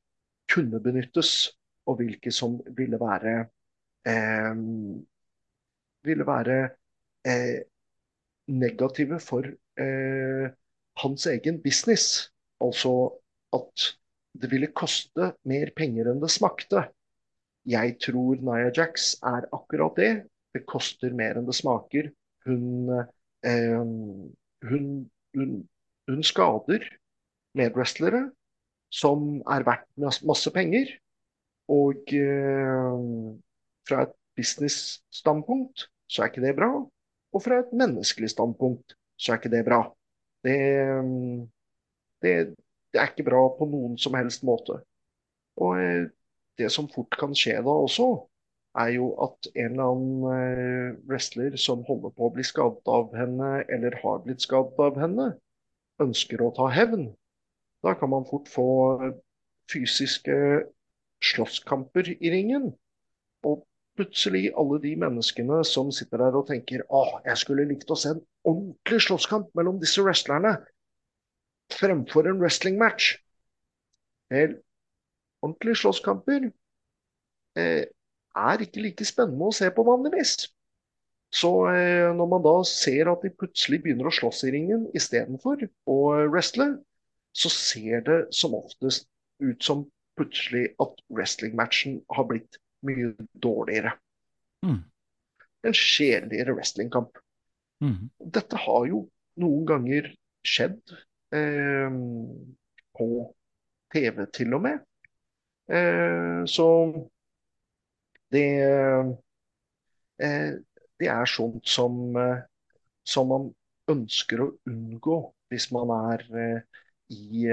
[0.52, 1.52] kunne benyttes,
[1.86, 3.46] og hvilke som ville være
[4.06, 4.58] eh,
[6.06, 6.58] ville være
[7.26, 7.62] eh,
[8.46, 9.46] negative for
[9.80, 10.46] eh,
[11.02, 12.30] hans egen business.
[12.62, 12.92] Altså
[13.52, 13.88] at
[14.42, 16.86] det ville koste mer penger enn det smakte.
[17.68, 20.12] Jeg tror Nia Jax er akkurat det.
[20.54, 22.10] Det koster mer enn det smaker.
[22.46, 22.90] Hun,
[23.46, 23.82] eh,
[24.72, 24.86] hun,
[25.36, 25.56] hun,
[26.10, 26.86] hun skader
[27.58, 28.26] medwrestlere
[28.92, 30.90] som er verdt masse penger.
[31.72, 32.98] Og eh,
[33.88, 36.70] fra et business-standpunkt så er ikke det bra.
[37.32, 39.84] Og fra et menneskelig standpunkt så er ikke det bra.
[40.44, 40.58] Det,
[42.24, 42.34] det,
[42.92, 44.82] det er ikke bra på noen som helst måte.
[45.62, 46.10] Og eh,
[46.60, 48.10] det som fort kan skje da også,
[48.78, 53.12] er jo at en eller annen eh, wrestler som holder på å bli skadet av
[53.16, 55.32] henne, eller har blitt skadet av henne,
[56.02, 57.10] ønsker å ta hevn.
[57.84, 58.68] Da kan man fort få
[59.70, 60.36] fysiske
[61.22, 62.72] slåsskamper i ringen.
[63.46, 63.64] Og
[63.98, 68.14] plutselig alle de menneskene som sitter der og tenker åh, jeg skulle likt å se
[68.14, 70.56] en ordentlig slåsskamp mellom disse wrestlerne
[71.72, 73.16] fremfor en wrestlingmatch.
[75.42, 76.48] Ordentlige slåsskamper
[77.58, 77.84] eh,
[78.38, 80.36] er ikke like spennende å se på vanligvis.
[81.32, 85.64] Så eh, når man da ser at de plutselig begynner å slåss i ringen istedenfor
[85.88, 86.74] å wrestle,
[87.32, 89.08] så ser det som oftest
[89.40, 89.86] ut som
[90.20, 93.94] plutselig at wrestlingmatchen har blitt mye dårligere.
[94.66, 94.82] Mm.
[95.64, 97.16] En kjedeligere wrestlingkamp.
[97.82, 98.10] Mm.
[98.34, 99.06] Dette har jo
[99.40, 100.10] noen ganger
[100.46, 100.80] skjedd
[101.32, 101.96] eh,
[102.98, 103.08] på
[103.94, 104.82] TV til og med.
[105.72, 106.68] Eh, så
[108.32, 108.46] det,
[110.22, 110.50] eh,
[111.00, 112.42] det er sånt som, eh,
[113.04, 113.48] som man
[113.92, 115.18] ønsker å unngå
[115.52, 116.26] hvis man er
[117.12, 117.48] i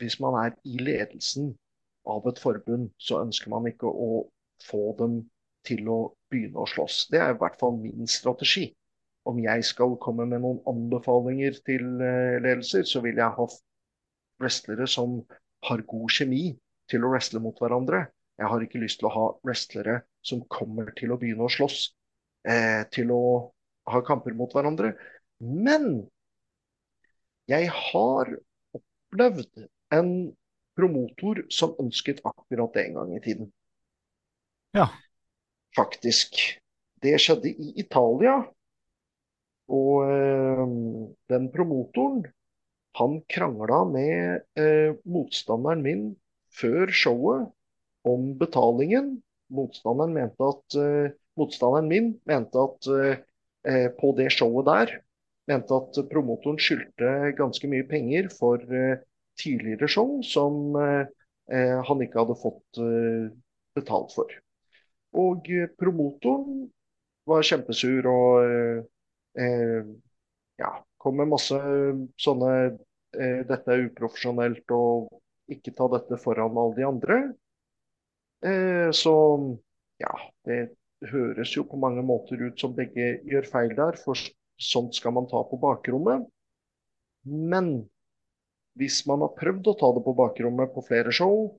[0.00, 1.52] Hvis man er i ledelsen
[2.08, 4.24] av et forbund, så ønsker man ikke å
[4.64, 5.20] få dem
[5.66, 5.98] til å
[6.32, 7.06] begynne å slåss.
[7.12, 8.70] Det er i hvert fall min strategi.
[9.28, 13.46] Om jeg skal komme med noen anbefalinger til eh, ledelser, så vil jeg ha
[14.40, 15.20] wrestlere som
[15.68, 16.44] har god kjemi
[16.90, 18.06] til å wrestle mot hverandre.
[18.40, 21.90] Jeg har ikke lyst til å ha wrestlere som kommer til å begynne å slåss,
[22.48, 23.22] eh, til å
[23.92, 24.94] ha kamper mot hverandre.
[25.40, 26.06] Men
[27.50, 28.32] jeg har
[28.76, 30.10] opplevd en
[30.78, 33.52] promotor som ønsket akkurat det en gang i tiden.
[34.72, 34.88] Ja.
[35.76, 36.40] Faktisk.
[37.00, 38.38] Det skjedde i Italia.
[39.70, 40.66] Og eh,
[41.30, 42.24] den promotoren,
[42.96, 46.04] han krangla med eh, motstanderen min
[46.56, 47.50] før showet
[48.08, 49.18] om betalingen.
[49.50, 51.10] Motstanderen, mente at, uh,
[51.40, 52.90] motstanderen min mente at
[54.00, 54.92] på det showet der
[55.50, 58.62] mente at promotoren skyldte ganske mye penger for
[59.36, 62.80] tidligere show som han ikke hadde fått
[63.76, 64.32] betalt for.
[65.12, 66.70] Og promotoren
[67.28, 68.86] var kjempesur og
[69.36, 70.72] ja,
[71.04, 71.60] kom med masse
[72.16, 72.54] sånne
[73.10, 75.10] Dette er uprofesjonelt, og
[75.50, 77.16] ikke ta dette foran alle de andre.
[78.40, 79.14] Så
[80.00, 80.12] ja,
[80.48, 80.58] det
[81.10, 84.16] høres jo på mange måter ut som begge gjør feil der, for
[84.60, 86.24] sånt skal man ta på bakrommet.
[87.24, 87.72] Men
[88.80, 91.50] hvis man har prøvd å ta det på bakrommet på flere show,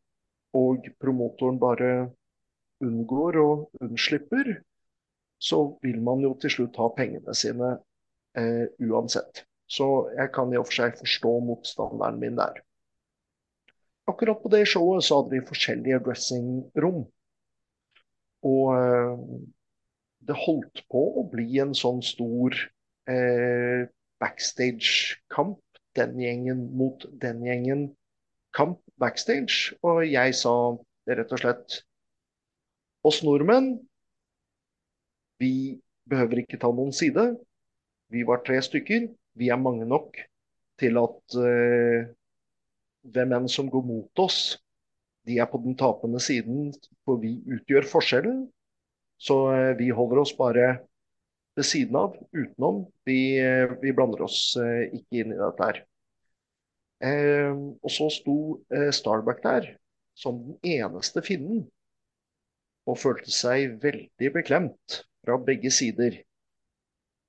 [0.57, 1.91] og promotoren bare
[2.83, 4.55] unngår og unnslipper,
[5.41, 7.75] så vil man jo til slutt ha pengene sine
[8.37, 9.45] eh, uansett.
[9.71, 12.59] Så jeg kan i og for seg forstå motstanderen min der.
[14.09, 17.03] Akkurat på det showet så hadde vi forskjellige dressingrom.
[18.49, 19.25] Og eh,
[20.27, 22.55] det holdt på å bli en sånn stor
[23.09, 23.85] eh,
[24.21, 25.61] backstage-kamp
[25.97, 27.85] den gjengen mot den gjengen
[28.55, 29.75] kamp backstage.
[29.85, 30.53] Og jeg sa
[31.09, 31.79] rett og slett
[33.07, 33.73] oss nordmenn,
[35.41, 37.31] vi behøver ikke ta noen side.
[38.13, 39.07] Vi var tre stykker.
[39.39, 40.19] Vi er mange nok
[40.81, 42.09] til at uh,
[43.01, 44.59] hvem enn som går mot oss,
[45.27, 46.71] de er på den tapende siden,
[47.05, 48.45] for vi utgjør forskjellen.
[49.21, 50.79] Så uh, vi holder oss bare
[51.55, 52.85] ved siden av, utenom.
[53.05, 55.81] Vi, eh, vi blander oss eh, ikke inn i dette her.
[57.01, 58.37] Eh, og så sto
[58.93, 59.71] Starbuck der
[60.17, 61.63] som den eneste finnen
[62.89, 66.19] og følte seg veldig beklemt fra begge sider.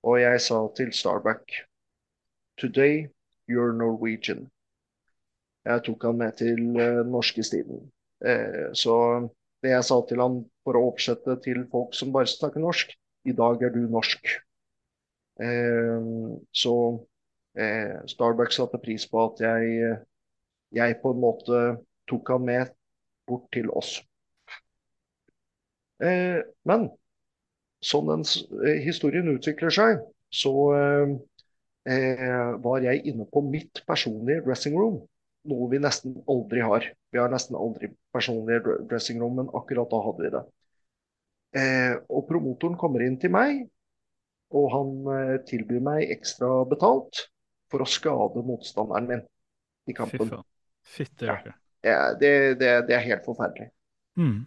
[0.03, 1.63] Og jeg sa til Starbuck
[2.61, 3.09] Today
[3.49, 4.51] you're Norwegian.
[5.65, 7.85] Jeg tok han med til den norske stilen.
[8.75, 8.95] så
[9.63, 12.95] det jeg sa til han for å oversette til folk som bare snakker norsk,
[13.31, 14.33] i dag er du norsk.
[15.43, 16.09] Eh,
[16.63, 16.75] så
[17.55, 19.93] eh, Starbucks satte pris på at jeg,
[20.75, 21.61] jeg på en måte
[22.11, 22.75] tok han med
[23.31, 24.01] bort til oss.
[26.03, 26.91] Eh, men
[27.83, 28.27] sånn den
[28.83, 30.53] historien utvikler seg, så
[32.63, 35.01] var jeg inne på mitt personlige dressing room.
[35.51, 36.87] Noe vi nesten aldri har.
[37.11, 40.43] Vi har nesten aldri personlige dressing room, men akkurat da hadde vi det.
[41.63, 43.65] Eh, og promotoren kommer inn til meg,
[44.57, 47.27] og han eh, tilbyr meg ekstra betalt
[47.73, 49.27] for å skade motstanderen min
[49.91, 50.31] i kampen.
[50.83, 51.37] Fitte, ja.
[51.85, 53.69] ja det, det, det, er helt forferdelig.
[54.19, 54.45] Mm.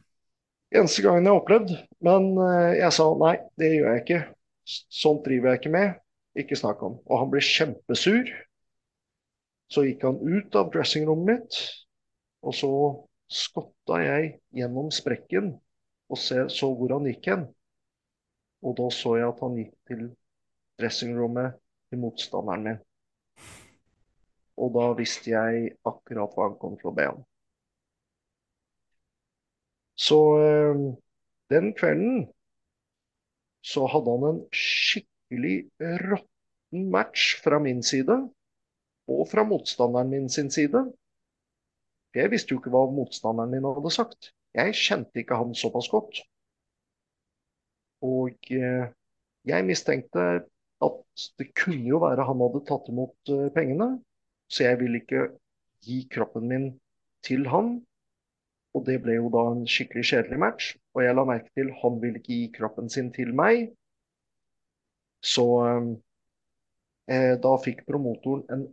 [0.75, 1.75] Eneste gangen jeg har opplevd.
[2.05, 4.21] Men eh, jeg sa nei, det gjør jeg ikke.
[4.65, 6.01] Sånt driver jeg ikke med.
[6.35, 6.99] Ikke snakk om.
[7.05, 8.31] Og han blir kjempesur.
[9.75, 11.59] Så gikk han ut av dressingrommet mitt,
[12.45, 12.71] og så
[13.27, 15.51] skotta jeg gjennom sprekken
[16.09, 17.45] og så hvor han gikk hen.
[18.65, 20.03] Og da så jeg at han gikk til
[20.79, 21.57] dressingrommet
[21.89, 22.83] til motstanderen min.
[24.61, 27.25] Og da visste jeg akkurat hva han kom til å be om.
[29.99, 30.85] Så øh,
[31.51, 32.25] den kvelden
[33.65, 38.17] så hadde han en skikkelig råtten match fra min side
[39.11, 40.81] og fra motstanderen min sin side.
[42.15, 44.31] Jeg visste jo ikke hva motstanderen min hadde sagt.
[44.55, 46.21] Jeg kjente ikke han såpass godt.
[48.05, 48.85] Og eh,
[49.45, 50.25] jeg mistenkte
[50.85, 53.97] at det kunne jo være han hadde tatt imot eh, pengene.
[54.47, 55.27] Så jeg ville ikke
[55.85, 56.69] gi kroppen min
[57.25, 57.77] til han.
[58.75, 60.73] Og det ble jo da en skikkelig kjedelig match.
[60.95, 63.69] Og jeg la merke til han ville ikke gi kroppen sin til meg.
[65.25, 65.45] Så
[67.11, 68.65] eh, da fikk promotoren en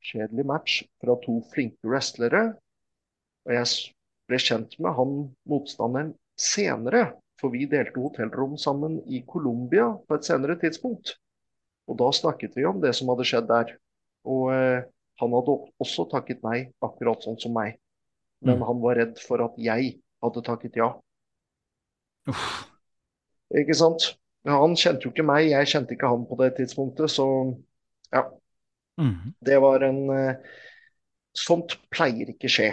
[0.00, 2.44] kjedelig match fra to flinke wrestlere.
[3.46, 3.94] Og jeg
[4.30, 5.16] ble kjent med han
[5.50, 7.10] motstanderen senere.
[7.40, 11.14] For vi delte hotellrom sammen i Colombia på et senere tidspunkt.
[11.88, 13.72] Og da snakket vi om det som hadde skjedd der.
[14.28, 14.82] Og eh,
[15.20, 17.78] han hadde også takket nei, akkurat sånn som meg.
[18.44, 18.66] Men mm.
[18.68, 20.92] han var redd for at jeg hadde takket ja.
[22.28, 22.46] Uff.
[23.56, 24.12] Ikke sant?
[24.48, 27.26] Han kjente jo ikke meg, jeg kjente ikke han på det tidspunktet, så
[28.12, 28.24] ja.
[29.00, 29.34] Mhm.
[29.44, 30.50] Det var en eh,
[31.36, 32.72] Sånt pleier ikke skje.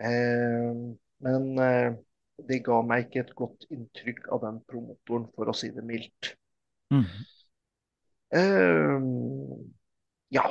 [0.00, 0.70] Eh,
[1.20, 1.90] men eh,
[2.48, 6.30] det ga meg ikke et godt inntrykk av den promotoren, for å si det mildt.
[6.94, 7.26] Mhm.
[8.40, 9.04] Eh,
[10.38, 10.46] ja.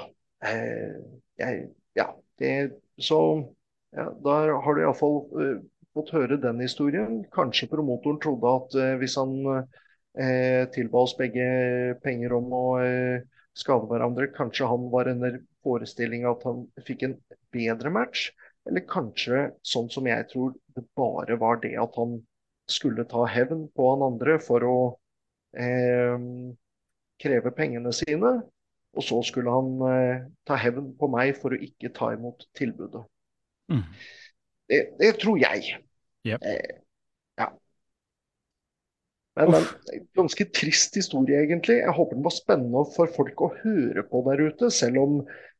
[0.46, 1.00] Eh,
[1.42, 1.66] jeg,
[1.98, 2.12] ja.
[2.40, 2.54] Det,
[3.02, 3.20] så
[3.96, 5.56] ja, da har du iallfall uh,
[5.98, 7.24] fått høre den historien.
[7.34, 9.34] Kanskje promotoren trodde at eh, hvis han
[10.18, 11.46] eh, tilba oss begge
[12.04, 13.26] penger om å eh,
[13.58, 17.18] skade hverandre, kanskje han var under forestilling at han fikk en
[17.54, 18.30] bedre match.
[18.70, 22.20] Eller kanskje, sånn som jeg tror, det bare var det at han
[22.70, 24.80] skulle ta hevn på han andre for å
[25.58, 26.16] eh,
[27.20, 28.40] kreve pengene sine.
[28.98, 33.04] Og så skulle han eh, ta hevn på meg for å ikke ta imot tilbudet.
[33.70, 33.86] Mm.
[34.70, 35.76] Det, det tror jeg.
[36.28, 36.46] Yep.
[36.46, 36.80] Eh.
[39.40, 41.80] Men, men ganske trist historie, egentlig.
[41.80, 45.20] Jeg håper den var spennende for folk å høre på der ute, selv om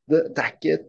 [0.10, 0.88] det, det er ikke et,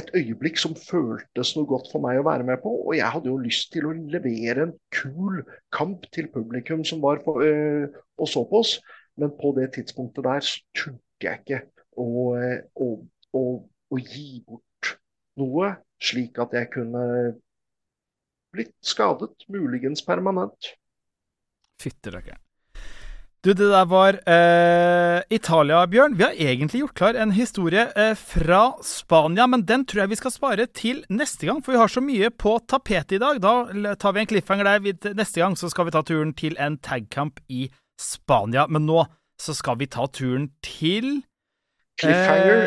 [0.00, 2.72] et øyeblikk som føltes noe godt for meg å være med på.
[2.82, 7.22] Og jeg hadde jo lyst til å levere en kul kamp til publikum som var
[7.26, 7.86] på, øh,
[8.18, 8.76] og så på oss,
[9.20, 11.62] men på det tidspunktet der så turte jeg ikke
[12.00, 12.90] å, øh, å,
[13.38, 13.44] å,
[13.94, 14.96] å gi bort
[15.38, 17.04] noe, slik at jeg kunne
[18.54, 20.74] blitt skadet, muligens permanent.
[21.84, 22.40] Fytti rakkeren.
[23.44, 26.14] Du, det der var eh, Italia, Bjørn.
[26.16, 30.16] Vi har egentlig gjort klar en historie eh, fra Spania, men den tror jeg vi
[30.16, 33.42] skal spare til neste gang, for vi har så mye på tapetet i dag.
[33.44, 35.12] Da tar vi en cliffhanger der.
[35.12, 37.66] Neste gang så skal vi ta turen til en tagkamp i
[38.00, 39.04] Spania, men nå
[39.36, 41.20] så skal vi ta turen til
[42.00, 42.62] Cliffhanger.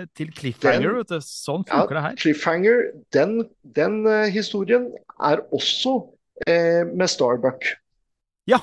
[0.00, 1.20] Eh, til cliffhanger, Den- vet du.
[1.20, 2.14] Sånn Ja, det her.
[2.16, 2.78] Cliffhanger,
[3.12, 4.86] den, den uh, historien
[5.20, 5.98] er også
[6.46, 7.66] eh, med Starbuck.
[8.48, 8.62] Ja.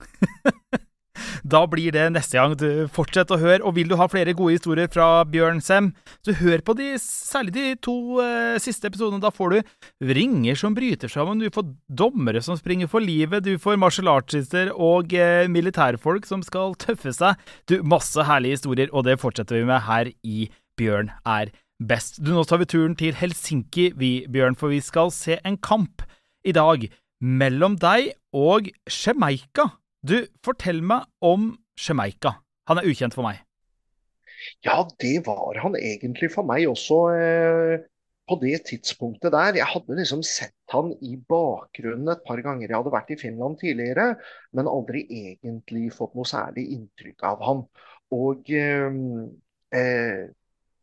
[1.44, 2.54] da blir det neste gang.
[2.58, 5.92] Du fortsetter å høre, og vil du ha flere gode historier fra Bjørn Sem,
[6.26, 9.22] så hør på de, særlig de to eh, siste episodene.
[9.22, 13.56] Da får du ringer som bryter sammen, du får dommere som springer for livet, du
[13.60, 17.40] får martial artister og eh, militærfolk som skal tøffe seg.
[17.70, 20.48] Du, masse herlige historier, og det fortsetter vi med her i
[20.80, 22.20] Bjørn er best.
[22.22, 26.04] Du, nå tar vi turen til Helsinki, vi, Bjørn, for vi skal se en kamp
[26.46, 26.86] i dag
[27.20, 29.70] mellom deg og Jamaica.
[30.06, 32.38] Du, fortell meg om Jamaica.
[32.70, 33.42] Han er ukjent for meg.
[34.64, 37.82] Ja, det var han egentlig for meg også eh,
[38.30, 39.58] på det tidspunktet der.
[39.58, 42.68] Jeg hadde liksom sett han i bakgrunnen et par ganger.
[42.68, 44.14] Jeg hadde vært i Finland tidligere,
[44.56, 47.64] men aldri egentlig fått noe særlig inntrykk av han.
[48.16, 48.88] Og eh,
[49.76, 50.24] eh,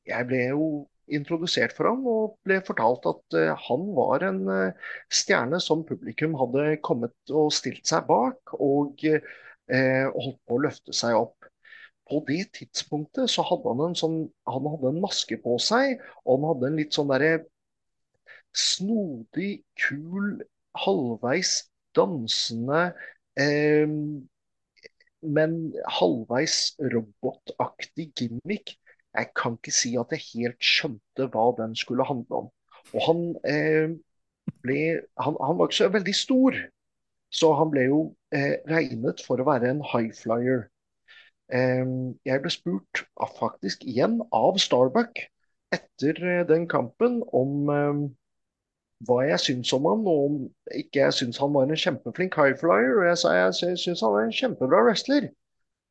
[0.08, 0.68] jeg ble jo
[1.08, 6.36] introdusert for ham og ble fortalt at eh, han var en eh, stjerne som publikum
[6.40, 11.50] hadde kommet og stilt seg bak, og eh, holdt på å løfte seg opp.
[12.08, 16.38] På det tidspunktet så hadde han en sånn Han hadde en maske på seg, og
[16.38, 17.34] han hadde en litt sånn derre
[18.58, 20.40] snodig, kul,
[20.86, 21.60] halvveis
[21.98, 22.88] dansende
[23.38, 23.86] eh,
[25.22, 25.56] men
[25.98, 28.78] halvveis robotaktig gimmick.
[29.16, 32.50] Jeg kan ikke si at jeg helt skjønte hva den skulle handle om.
[32.94, 33.94] Og han eh,
[34.64, 34.82] ble
[35.20, 36.58] han, han var ikke så veldig stor,
[37.34, 38.02] så han ble jo
[38.36, 40.68] eh, regnet for å være en high flyer.
[41.54, 41.84] Eh,
[42.28, 45.24] jeg ble spurt av, faktisk igjen av Starbuck
[45.76, 48.06] etter eh, den kampen om eh,
[49.08, 50.38] hva jeg syns om han, og om
[50.74, 52.96] ikke jeg syns han var en kjempeflink high flyer.
[53.02, 55.30] Og jeg sa jeg syns han var en kjempebra wrestler.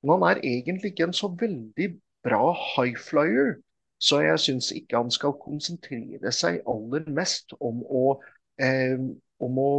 [0.02, 1.92] Men han er egentlig ikke en så veldig
[2.26, 2.42] bra
[2.74, 3.56] high flyer.
[3.98, 8.18] Så jeg syns ikke han skal konsentrere seg aller mest om å,
[8.60, 8.98] eh,
[9.40, 9.70] om å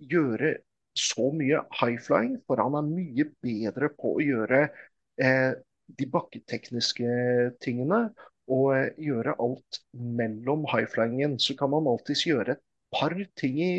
[0.00, 0.56] gjøre
[0.98, 4.62] så mye high flying, for han er mye bedre på å gjøre
[5.20, 5.52] eh,
[5.98, 7.08] de bakketekniske
[7.64, 8.06] tingene.
[8.52, 11.38] Og eh, gjøre alt mellom high flyingen.
[11.40, 13.74] Så kan man alltids gjøre et par ting i,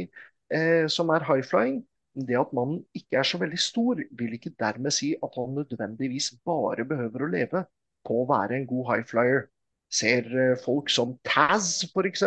[0.54, 1.82] eh, som er high flying.
[2.14, 6.36] Det at mannen ikke er så veldig stor, vil ikke dermed si at han nødvendigvis
[6.46, 7.64] bare behøver å leve
[8.08, 9.46] på å være en god high flyer.
[9.94, 12.24] Ser eh, folk som Taz, f.eks.,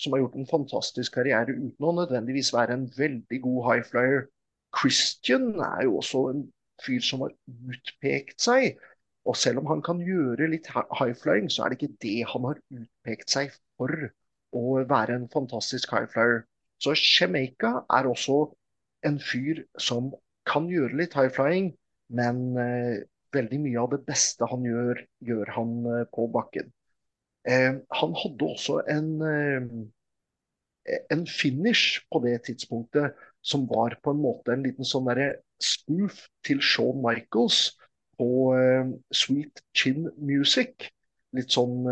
[0.00, 4.22] som har gjort en fantastisk karriere uten å nødvendigvis være en veldig god high flyer.
[4.80, 6.44] Christian er jo også en
[6.84, 7.34] fyr som har
[7.74, 8.78] utpekt seg.
[9.28, 12.14] Og selv om han kan gjøre litt hi- high flying, så er det ikke det
[12.32, 13.92] han har utpekt seg for
[14.56, 16.44] å være en fantastisk high flyer.
[16.80, 18.38] Så Jamaica er også
[19.04, 20.14] en fyr som
[20.48, 21.74] kan gjøre litt high flying,
[22.08, 23.02] men eh,
[23.34, 26.70] veldig mye av det beste han gjør, gjør han eh, på bakken.
[27.48, 34.22] Eh, han hadde også en, eh, en finish på det tidspunktet som var på en
[34.22, 35.08] måte en liten sånn
[35.62, 37.76] spoof til Shawn Michaels
[38.20, 38.52] på
[39.14, 40.90] Sweet Chin Music.
[41.36, 41.86] Litt sånn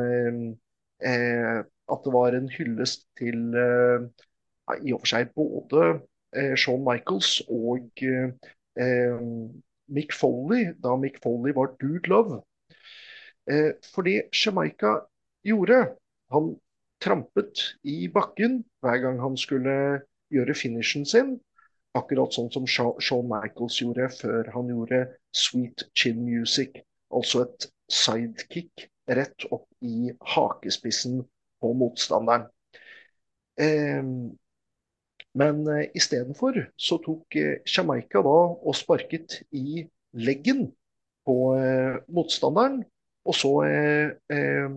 [0.98, 5.84] at det var en hyllest til i og for seg både
[6.60, 8.04] Shawn Michaels og
[9.88, 12.42] Mick Foley, da Mick Foley var Dude Love.
[13.50, 15.00] Eh, for det Jamaica
[15.44, 15.96] gjorde
[16.30, 16.56] Han
[17.00, 20.02] trampet i bakken hver gang han skulle
[20.34, 21.38] gjøre finishen sin.
[21.96, 26.82] Akkurat sånn som Shawn Michaels gjorde før han gjorde Sweet Chin Music.
[27.08, 31.22] Altså et sidekick rett opp i hakespissen
[31.62, 32.44] på motstanderen.
[33.56, 34.04] Eh,
[35.38, 39.84] men eh, istedenfor så tok eh, Jamaica da og sparket i
[40.18, 40.68] leggen
[41.28, 42.82] på eh, motstanderen
[43.28, 44.72] og så eh,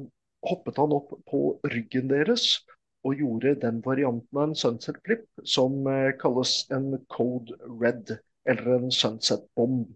[0.46, 1.42] hoppet han opp på
[1.72, 2.60] ryggen deres
[3.08, 5.88] og gjorde den varianten av en sunset flip som
[6.22, 8.12] kalles en code red,
[8.46, 9.88] eller en sunset bomb.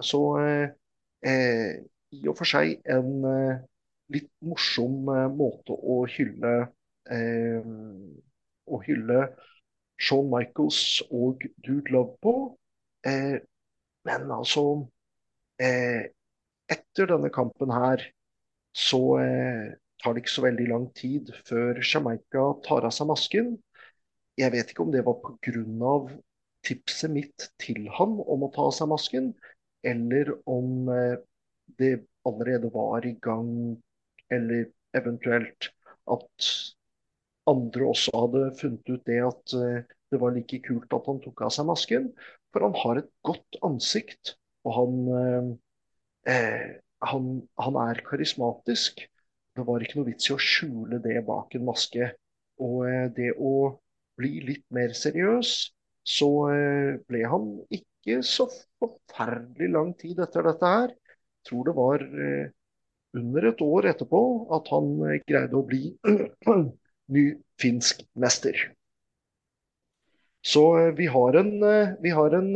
[0.00, 0.20] så
[1.28, 3.10] i og for seg en
[4.16, 6.54] litt morsom måte å hylle
[8.66, 9.28] å hylle
[10.00, 12.34] Shawn Michaels og Dude Love på.
[14.04, 14.62] men altså
[15.60, 18.02] etter denne kampen her
[18.74, 23.54] så eh, tar det ikke så veldig lang tid før Jamaica tar av seg masken.
[24.40, 25.94] Jeg vet ikke om det var pga.
[26.64, 29.32] tipset mitt til han om å ta av seg masken,
[29.84, 31.16] eller om eh,
[31.78, 33.76] det allerede var i gang,
[34.32, 35.70] eller eventuelt
[36.10, 36.50] at
[37.50, 39.82] andre også hadde funnet ut det at eh,
[40.12, 42.08] det var like kult at han tok av seg masken.
[42.54, 45.52] For han har et godt ansikt, og han eh,
[46.34, 46.72] eh,
[47.04, 47.30] han,
[47.60, 49.04] han, er karismatisk.
[49.54, 52.12] Det var ikke noe vits i å skjule det bak en maske.
[52.64, 53.54] Og eh, det å
[54.18, 55.54] bli litt mer seriøs,
[56.04, 58.46] så eh, ble han ikke så
[58.82, 60.94] forferdelig lang tid etter dette her.
[60.94, 62.46] Jeg tror det var eh,
[63.18, 64.22] under et år etterpå
[64.56, 64.94] at han
[65.28, 65.82] greide å bli
[67.12, 67.30] ny
[67.60, 68.56] finsk mester.
[70.44, 72.52] Så eh, vi har en, eh, vi har en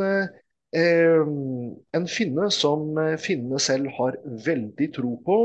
[0.73, 5.39] en finne som eh, finnene selv har veldig tro på.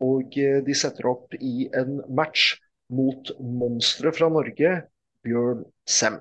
[0.00, 2.56] Og eh, de setter opp i en match
[2.92, 4.82] mot monsteret fra Norge,
[5.24, 6.20] Bjørn Sem.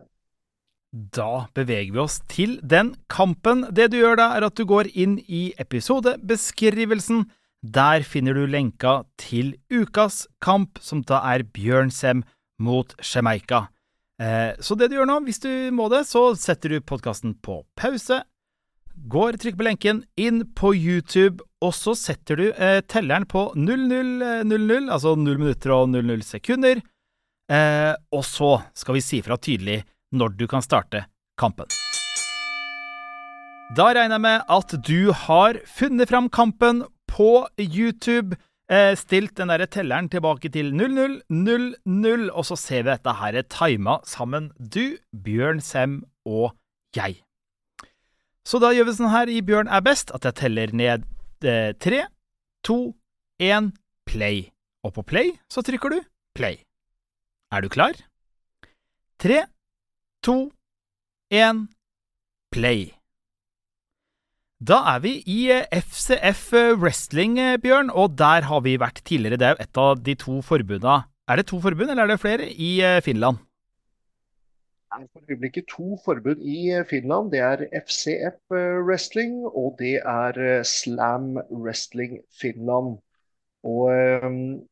[0.91, 3.67] Da beveger vi oss til den kampen.
[3.71, 7.27] Det du gjør da, er at du går inn i episodebeskrivelsen.
[7.67, 12.21] Der finner du lenka til ukas kamp, som da er Bjørn Sem
[12.63, 13.67] mot Jamaica.
[14.21, 17.59] Eh, så det du gjør nå, hvis du må det, så setter du podkasten på
[17.77, 18.21] pause,
[19.11, 24.23] går, trykker på lenken, inn på YouTube, og så setter du eh, telleren på 0000,
[24.23, 26.83] eh, altså 0 minutter og 00 sekunder.
[27.47, 29.77] Og så skal vi si fra tydelig
[30.11, 31.05] når du kan starte
[31.39, 31.69] kampen.
[33.77, 36.83] Da regner jeg med at du har funnet fram kampen
[37.17, 38.37] på YouTube.
[38.67, 44.01] Eh, stilt den der telleren tilbake til 0000, og så ser vi dette her tima
[44.03, 46.51] sammen, du, Bjørn Sem og
[46.95, 47.21] jeg.
[48.47, 51.07] Så da gjør vi sånn her i Bjørn er best, at jeg teller ned
[51.47, 52.03] eh, tre,
[52.67, 52.91] to,
[53.39, 53.71] én,
[54.07, 54.49] play.
[54.83, 56.01] Og på play så trykker du
[56.35, 56.59] play.
[57.51, 57.95] Er du klar?
[59.19, 59.45] Tre,
[60.23, 60.51] to,
[61.31, 61.65] én,
[62.51, 62.96] play.
[64.57, 69.37] Da er vi i FCF eh, Wrestling, eh, Bjørn, og der har vi vært tidligere.
[69.37, 72.23] Det er jo et av de to forbunda Er det to forbund, eller er det
[72.23, 73.37] flere, i Finland?
[74.87, 77.31] Det er for øyeblikket to forbund i Finland.
[77.31, 82.97] Det er FCF eh, Wrestling og det er eh, Slam Wrestling Finland.
[83.67, 83.91] Og
[84.23, 84.63] um,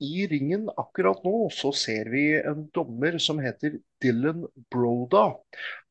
[0.00, 5.26] i ringen akkurat nå så ser vi en dommer som heter Dylan Broda.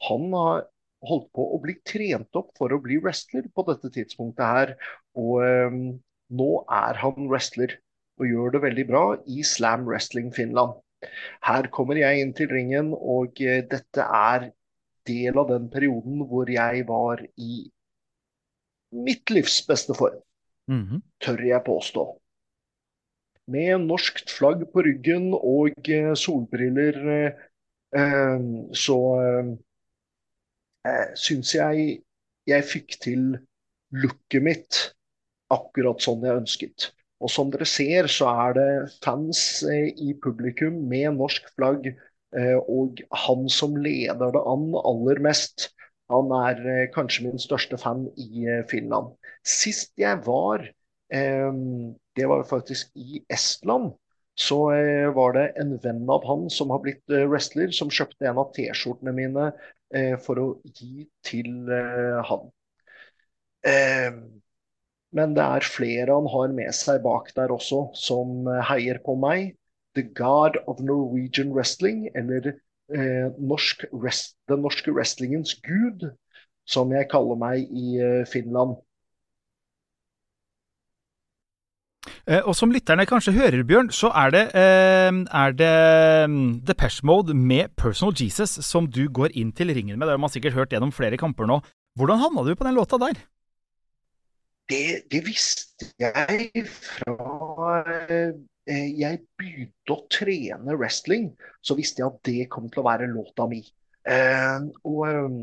[0.07, 0.65] Han har
[1.05, 4.75] holdt på å bli trent opp for å bli wrestler på dette tidspunktet her.
[5.19, 5.79] Og eh,
[6.29, 7.77] nå er han wrestler
[8.19, 10.77] og gjør det veldig bra i Slam Wrestling Finland.
[11.47, 14.49] Her kommer jeg inn til ringen, og eh, dette er
[15.07, 17.69] del av den perioden hvor jeg var i
[18.99, 20.19] mitt livs beste form,
[20.67, 21.01] mm -hmm.
[21.21, 22.05] tør jeg påstå.
[23.47, 26.95] Med norskt flagg på ryggen og eh, solbriller,
[27.95, 28.39] eh,
[28.73, 28.99] så
[30.87, 31.99] eh, syns jeg
[32.49, 33.25] jeg fikk til
[33.93, 34.79] looket mitt
[35.53, 36.89] akkurat sånn jeg ønsket.
[37.19, 38.69] Og som dere ser, så er det
[39.03, 41.89] fans eh, i publikum med norsk flagg.
[42.37, 45.71] Eh, og han som leder det an aller mest,
[46.09, 49.11] han er eh, kanskje min største fan i Finland.
[49.45, 50.67] Sist jeg var,
[51.09, 53.95] det var faktisk i Estland,
[54.37, 54.59] så
[55.15, 59.15] var det en venn av han som har blitt wrestler, som kjøpte en av T-skjortene
[59.17, 59.71] mine eh,
[60.25, 62.49] for å gi til eh, han.
[63.63, 64.11] Eh,
[65.17, 69.15] men det er flere han har med seg bak der også, som eh, heier på
[69.19, 69.55] meg.
[69.97, 76.11] The God of Norwegian Wrestling, eller eh, norsk den norske wrestlingens gud,
[76.69, 78.77] som jeg kaller meg i eh, Finland.
[82.05, 85.09] Eh, og som lytterne kanskje hører, Bjørn, så er det, eh,
[85.41, 85.73] er det
[86.29, 90.05] um, Depeche Mode med Personal Jesus som du går inn til ringen med.
[90.05, 91.57] Det har man sikkert hørt gjennom flere kamper nå.
[91.97, 93.17] Hvordan havna du på den låta der?
[94.69, 98.37] Det, det visste jeg fra eh,
[98.69, 101.31] jeg begynte å trene wrestling.
[101.65, 103.63] Så visste jeg at det kom til å være låta mi.
[104.05, 105.39] Eh, og eh,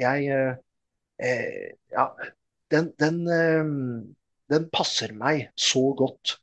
[0.00, 2.08] jeg eh, Ja,
[2.72, 3.18] den, den
[4.52, 6.36] den passer meg så godt.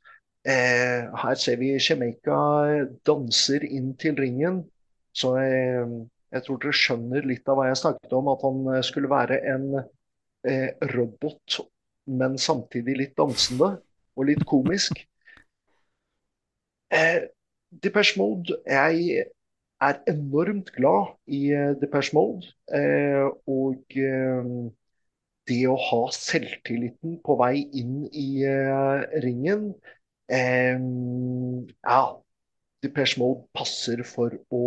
[0.48, 2.38] Eh, her ser vi Jamaica
[3.06, 4.62] danser inn til ringen.
[5.16, 5.88] Så jeg,
[6.32, 8.30] jeg, tror dere skjønner litt av hva jeg snakket om.
[8.32, 11.60] At han skulle være en eh, robot,
[12.10, 13.76] men samtidig litt dansende
[14.16, 15.04] og litt komisk.
[16.90, 17.28] Eh,
[17.70, 19.26] Depeche Mode Jeg
[19.80, 22.50] er enormt glad i eh, Depeche Mode.
[22.74, 24.50] Eh, og eh,
[25.50, 29.70] det å ha selvtilliten på vei inn i uh, ringen
[30.30, 32.02] um, Ja,
[32.84, 34.64] Depeche Mode passer for å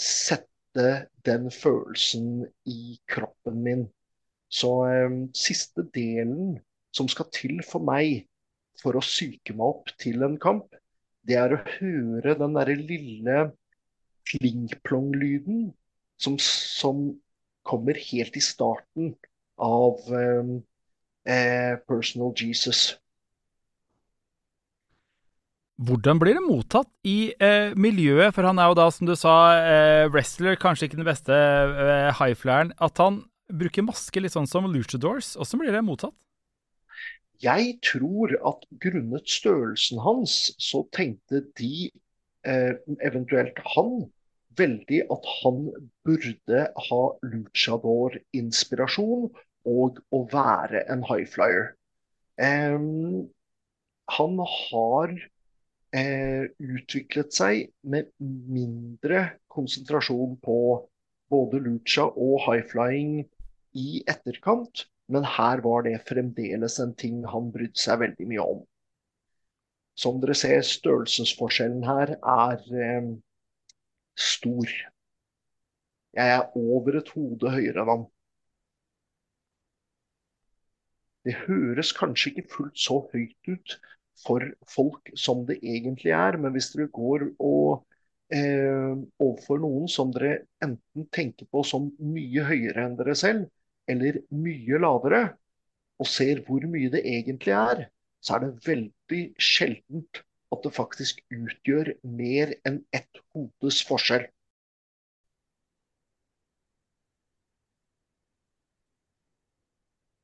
[0.00, 0.86] sette
[1.26, 3.86] den følelsen i kroppen min.
[4.50, 6.58] Så um, siste delen
[6.94, 8.26] som skal til for meg
[8.80, 10.68] for å psyke meg opp til en kamp,
[11.26, 13.50] det er å høre den derre lille
[14.30, 15.68] klingplong-lyden
[16.20, 17.10] som, som
[17.66, 19.12] kommer helt i starten
[19.60, 20.56] av um,
[21.28, 23.00] eh, Personal Jesus.
[25.80, 28.34] Hvordan blir det mottatt i eh, miljøet?
[28.36, 32.12] For han er jo da, som du sa, eh, wrestler, kanskje ikke den beste eh,
[32.18, 32.76] highflyeren.
[32.84, 35.40] At han bruker maske litt sånn som luchadors.
[35.40, 36.12] Hvordan blir det mottatt?
[37.40, 41.88] Jeg tror at grunnet størrelsen hans, så tenkte de,
[42.44, 44.12] eh, eventuelt han,
[44.60, 45.70] veldig at han
[46.04, 49.32] burde ha luchador-inspirasjon
[49.68, 51.72] og å være en highflyer.
[52.40, 53.28] Um,
[54.10, 60.56] han har uh, utviklet seg med mindre konsentrasjon på
[61.30, 63.20] både lucha og highflying
[63.78, 68.62] i etterkant, men her var det fremdeles en ting han brydde seg veldig mye om.
[70.00, 72.62] Som dere ser, størrelsesforskjellen her er
[73.02, 73.10] um,
[74.16, 74.70] stor.
[76.16, 78.06] Jeg er over et hode høyere enn han.
[81.26, 83.76] Det høres kanskje ikke fullt så høyt ut
[84.24, 87.84] for folk som det egentlig er, men hvis dere går og
[88.32, 93.46] eh, overfor noen som dere enten tenker på som mye høyere enn dere selv,
[93.90, 95.22] eller mye lavere,
[96.00, 97.86] og ser hvor mye det egentlig er,
[98.24, 100.22] så er det veldig sjeldent
[100.54, 104.26] at det faktisk utgjør mer enn ett hodes forskjell.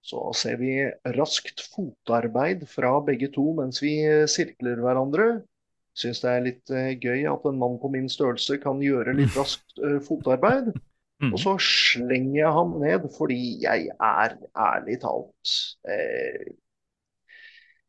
[0.07, 0.73] Så ser vi
[1.17, 3.97] raskt fotarbeid fra begge to mens vi
[4.31, 5.41] sirkler hverandre.
[5.97, 9.35] Syns det er litt uh, gøy at en mann på min størrelse kan gjøre litt
[9.39, 10.71] raskt uh, fotarbeid.
[11.23, 11.33] Mm.
[11.33, 15.53] Og så slenger jeg ham ned fordi jeg er ærlig talt
[15.89, 16.51] eh,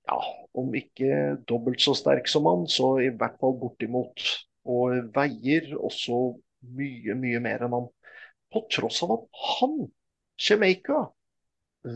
[0.07, 0.19] Ja,
[0.55, 4.23] om ikke dobbelt så sterk som han, så i hvert fall bortimot.
[4.63, 6.37] Og veier også
[6.77, 7.89] mye, mye mer enn han.
[8.47, 9.25] På tross av at
[9.57, 9.75] han,
[10.39, 11.01] Jamaica,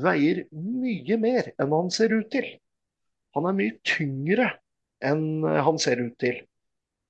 [0.03, 2.47] veier mye mer enn han ser ut til.
[3.35, 4.49] Han er mye tyngre
[5.03, 6.41] enn eh, han ser ut til.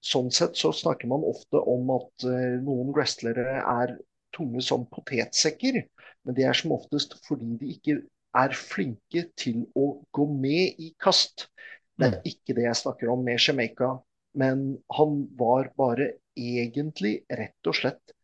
[0.02, 3.92] Sånn sett så snakker man ofte om at uh, noen wrestlere er
[4.34, 5.78] tunge som potetsekker.
[6.26, 8.00] Men det er som oftest fordi de ikke
[8.42, 11.52] er flinke til å gå med i kast.
[12.00, 12.26] Det er mm.
[12.32, 13.92] ikke det jeg snakker om med Jamaica.
[14.34, 14.66] Men
[14.98, 18.16] han var bare egentlig rett og slett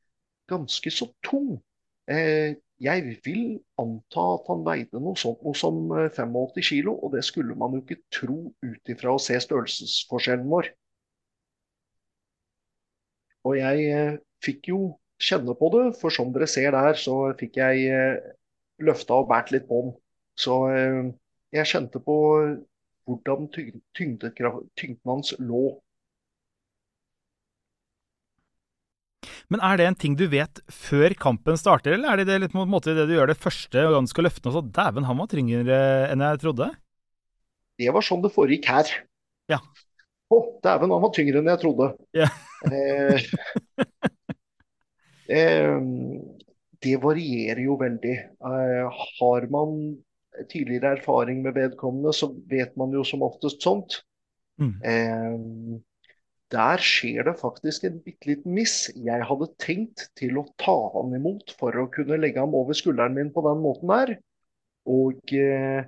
[0.50, 1.58] ganske så tung.
[2.10, 7.16] Eh, jeg vil anta at han veide noe sånt noe som 85 eh, kilo, og
[7.16, 10.70] det skulle man jo ikke tro ut ifra å se størrelsesforskjellen vår.
[13.50, 14.82] Og jeg eh, fikk jo
[15.18, 18.32] kjenne på det, for som dere ser der, så fikk jeg eh,
[18.86, 19.96] løfta og båret litt på den.
[20.38, 22.16] Så jeg kjente på
[23.10, 23.48] hvordan
[23.98, 25.64] tyngden hans lå.
[29.54, 32.56] Men er det en ting du vet før kampen starter, eller er det, det litt
[32.56, 35.30] på en måte det du gjør det første ganske løftende og så dæven, han var
[35.32, 35.78] tyngre
[36.12, 36.72] enn jeg trodde?
[37.80, 38.92] Det var sånn det foregikk her.
[39.48, 39.62] Ja.
[40.28, 41.92] Å, dæven, han var tyngre enn jeg trodde.
[42.18, 42.28] Ja.
[42.74, 43.24] eh,
[45.38, 45.78] eh,
[46.84, 48.18] det varierer jo veldig.
[48.52, 49.78] Eh, har man
[50.52, 54.02] tidligere erfaring med vedkommende, så vet man jo som oftest sånt.
[54.60, 55.80] Mm.
[56.48, 58.90] Eh, der skjer det faktisk en bitte liten miss.
[58.96, 63.16] Jeg hadde tenkt til å ta han imot for å kunne legge ham over skulderen
[63.16, 64.18] min på den måten der.
[64.88, 65.86] Og eh,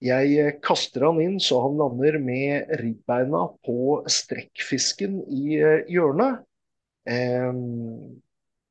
[0.00, 6.44] jeg kaster han inn så han lander med ribbeina på strekkfisken i eh, hjørnet.
[7.06, 7.52] Eh,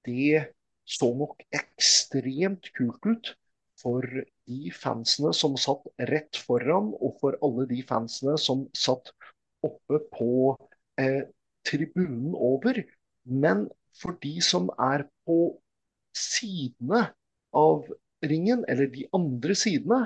[0.06, 0.52] det
[0.86, 3.36] så nok ekstremt kult ut
[3.82, 4.06] for
[4.46, 9.10] de fansene som satt rett foran, og for alle de fansene som satt
[9.66, 10.54] oppe på
[11.02, 11.24] eh,
[11.66, 12.82] tribunen over.
[13.26, 13.68] Men
[14.02, 15.40] for de som er på
[16.16, 17.08] sidene
[17.56, 17.88] av
[18.26, 20.02] ringen, eller de andre sidene,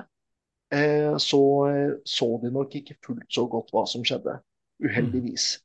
[0.74, 1.42] eh, så
[2.06, 4.40] så de nok ikke fullt så godt hva som skjedde.
[4.84, 5.60] Uheldigvis.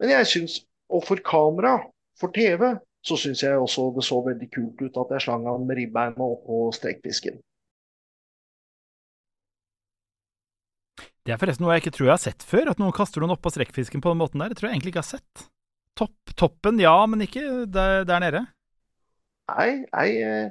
[0.00, 1.78] Men jeg syns, og for kamera,
[2.20, 5.66] for TV, så syns jeg også det så veldig kult ut at jeg slang han
[5.66, 7.38] med ribbeina oppå strekfisken.
[11.28, 13.34] Det er forresten noe jeg ikke tror jeg har sett før, at noen kaster noen
[13.34, 14.48] oppå strekkfisken på den måten der.
[14.48, 15.42] Det tror jeg egentlig ikke jeg har sett.
[16.00, 18.40] Topp, toppen, ja, men ikke der, der nede.
[19.52, 20.46] Nei, jeg,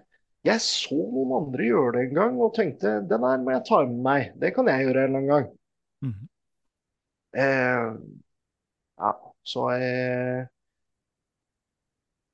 [0.46, 3.82] jeg så noen andre gjøre det en gang og tenkte den her må jeg ta
[3.90, 4.30] med meg.
[4.38, 5.50] Det kan jeg gjøre en eller annen gang.
[6.06, 6.30] Mhm.
[7.42, 7.90] Eh,
[9.02, 9.12] ja,
[9.50, 10.46] så eh,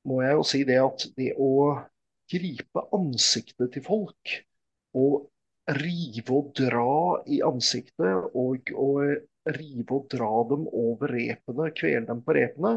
[0.03, 1.53] må jeg jo si det at det å
[2.33, 4.39] gripe ansiktet til folk
[4.99, 5.29] og
[5.71, 8.89] rive og dra i ansiktet og, å
[9.55, 12.73] rive og dra dem over repene, kvele dem på repene,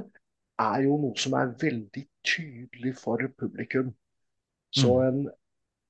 [0.62, 3.92] er jo noe som er veldig tydelig for publikum.
[4.76, 5.26] Så en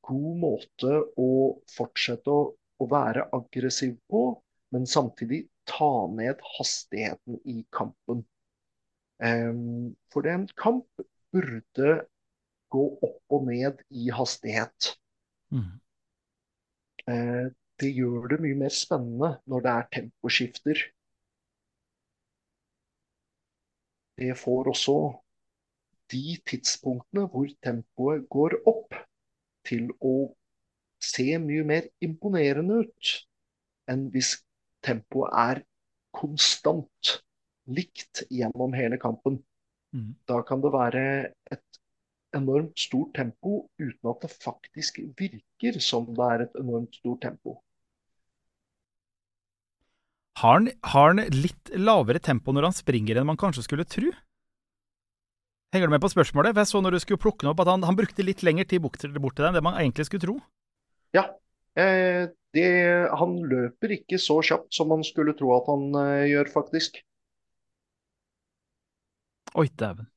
[0.07, 1.31] god måte å
[1.71, 4.29] fortsette å, å være aggressiv på,
[4.75, 8.23] men samtidig ta ned hastigheten i kampen.
[9.23, 11.97] Um, for en kamp burde
[12.73, 14.97] gå opp og ned i hastighet.
[15.55, 15.81] Mhm.
[17.11, 17.47] Eh,
[17.81, 20.81] det gjør det mye mer spennende når det er temposkifter.
[24.17, 24.97] Det får også
[26.13, 28.97] de tidspunktene hvor tempoet går opp,
[29.67, 30.15] til å
[31.03, 33.13] se mye mer imponerende ut
[33.91, 34.37] enn hvis
[34.87, 35.63] tempoet er
[36.15, 37.17] konstant,
[37.67, 39.41] likt gjennom hele kampen.
[39.95, 40.15] Mhm.
[40.31, 41.03] Da kan det være
[41.51, 41.81] et
[42.35, 47.61] enormt stort tempo uten at det faktisk virker som det er et enormt stort tempo.
[50.37, 54.11] Har han, har han litt lavere tempo når han springer enn man kanskje skulle tro?
[55.73, 56.53] Henger du med på spørsmålet?
[56.53, 58.67] For jeg så når du skulle plukke den opp, at han, han brukte litt lengre
[58.69, 60.37] tid bort til deg enn det man egentlig skulle tro.
[61.17, 61.25] Ja,
[61.81, 62.69] eh, det,
[63.21, 67.01] han løper ikke så kjapt som man skulle tro at han eh, gjør, faktisk.
[69.57, 70.09] Oi, dæven.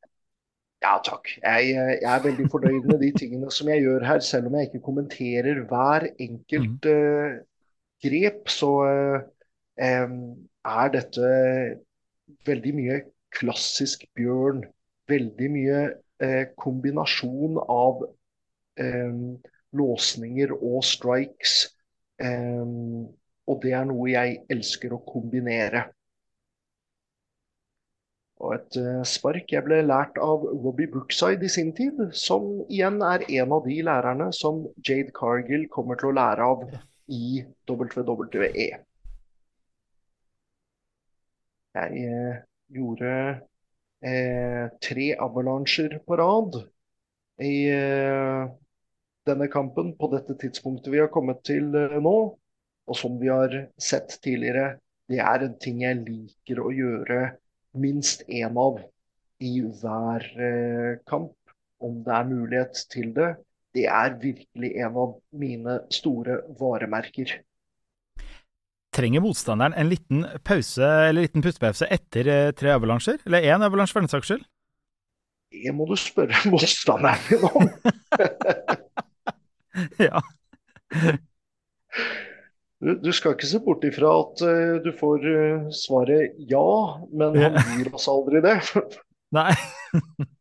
[0.80, 1.27] Ja, takk.
[1.43, 4.55] Jeg, eh, jeg er veldig fornøyd med de tingene som jeg gjør her, selv om
[4.55, 7.34] jeg ikke kommenterer hver enkelt uh,
[8.05, 8.47] grep.
[8.47, 9.19] Så uh,
[9.84, 11.34] er dette
[12.47, 13.01] veldig mye
[13.36, 14.63] klassisk bjørn.
[15.11, 15.84] Veldig mye
[16.23, 18.05] uh, kombinasjon av
[18.80, 19.36] em,
[19.75, 21.59] låsninger og strikes.
[22.23, 23.03] Em,
[23.49, 25.89] og det er noe jeg elsker å kombinere.
[28.40, 33.02] Og et eh, spark jeg ble lært av Robbie Brookside i sin tid, som igjen
[33.04, 36.64] er en av de lærerne som Jade Cargill kommer til å lære av
[37.12, 38.70] i WWE.
[41.80, 42.40] Jeg eh,
[42.80, 43.12] gjorde
[44.02, 46.62] eh, tre avalansjer på rad
[47.44, 48.48] i eh,
[49.28, 52.18] denne kampen på dette tidspunktet vi har kommet til eh, nå.
[52.90, 54.80] Og som vi har sett tidligere,
[55.12, 57.20] det er en ting jeg liker å gjøre
[57.78, 58.80] minst én av
[59.39, 61.36] i hver eh, kamp,
[61.80, 63.30] om det er mulighet til det.
[63.76, 67.38] Det er virkelig en av mine store varemerker.
[68.95, 73.22] Trenger motstanderen en liten pause, eller liten pustepause etter eh, tre avalansjer?
[73.30, 74.47] Eller én avalansj, for den saks skyld?
[75.53, 77.70] Det må du spørre motstanderen din om.
[80.09, 80.22] ja.
[82.80, 86.69] Du, skal ikke se bort ifra at eh, du får eh, svaret ja,
[87.11, 88.55] men han gir oss aldri det.
[89.38, 89.51] Nei.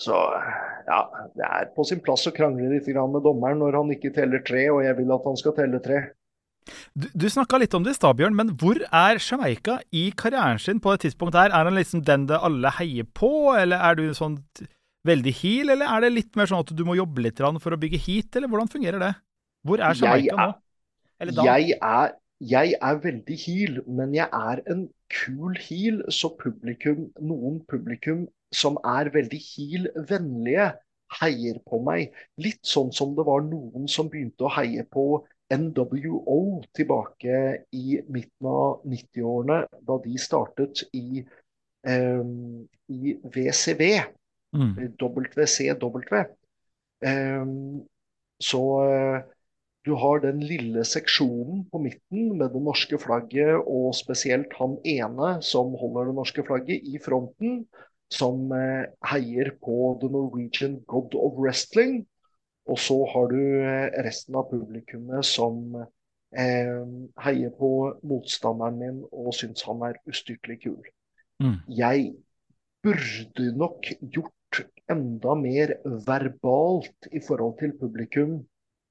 [0.00, 0.16] Så
[0.86, 1.00] ja,
[1.36, 4.62] det er på sin plass å krangle litt med dommeren når han ikke teller tre,
[4.72, 5.98] og jeg vil at han skal telle tre.
[6.92, 10.60] Du, du snakka litt om det i stad, Bjørn, men hvor er Jamaica i karrieren
[10.60, 11.52] sin på et tidspunkt her?
[11.52, 14.38] Er han liksom den det alle heier på, eller er du sånn
[15.06, 17.80] veldig heal, eller er det litt mer sånn at du må jobbe litt for å
[17.80, 19.14] bygge heat, eller hvordan fungerer det?
[19.66, 20.50] Hvor er Jamaica nå?
[21.44, 27.58] Jeg er, jeg er veldig heal, men jeg er en kul heal, så publikum, noen
[27.68, 28.26] publikum
[28.56, 30.70] som er veldig heal-vennlige,
[31.20, 32.14] heier på meg.
[32.40, 37.40] Litt sånn som det var noen som begynte å heie på NWO tilbake
[37.74, 41.24] i midten av 90-årene, da de startet i,
[41.90, 42.62] um,
[42.94, 43.82] i VCV,
[44.56, 44.74] Mm.
[44.98, 46.24] WCW.
[47.06, 47.44] Eh,
[48.40, 49.20] så eh,
[49.86, 55.36] du har den lille seksjonen på midten med det norske flagget, og spesielt han ene
[55.44, 57.64] som holder det norske flagget i fronten,
[58.12, 62.02] som eh, heier på The Norwegian God of Wrestling.
[62.68, 63.40] Og så har du
[64.04, 65.78] resten av publikummet som
[66.36, 66.82] eh,
[67.24, 67.70] heier på
[68.06, 70.82] motstanderen min og syns han er ustyrtelig kul.
[71.42, 71.56] Mm.
[71.72, 72.12] Jeg
[72.84, 74.36] burde nok gjort
[74.90, 75.76] enda mer
[76.06, 78.38] verbalt i forhold til publikum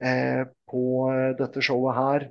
[0.03, 2.27] eh, på eh, dette showet her.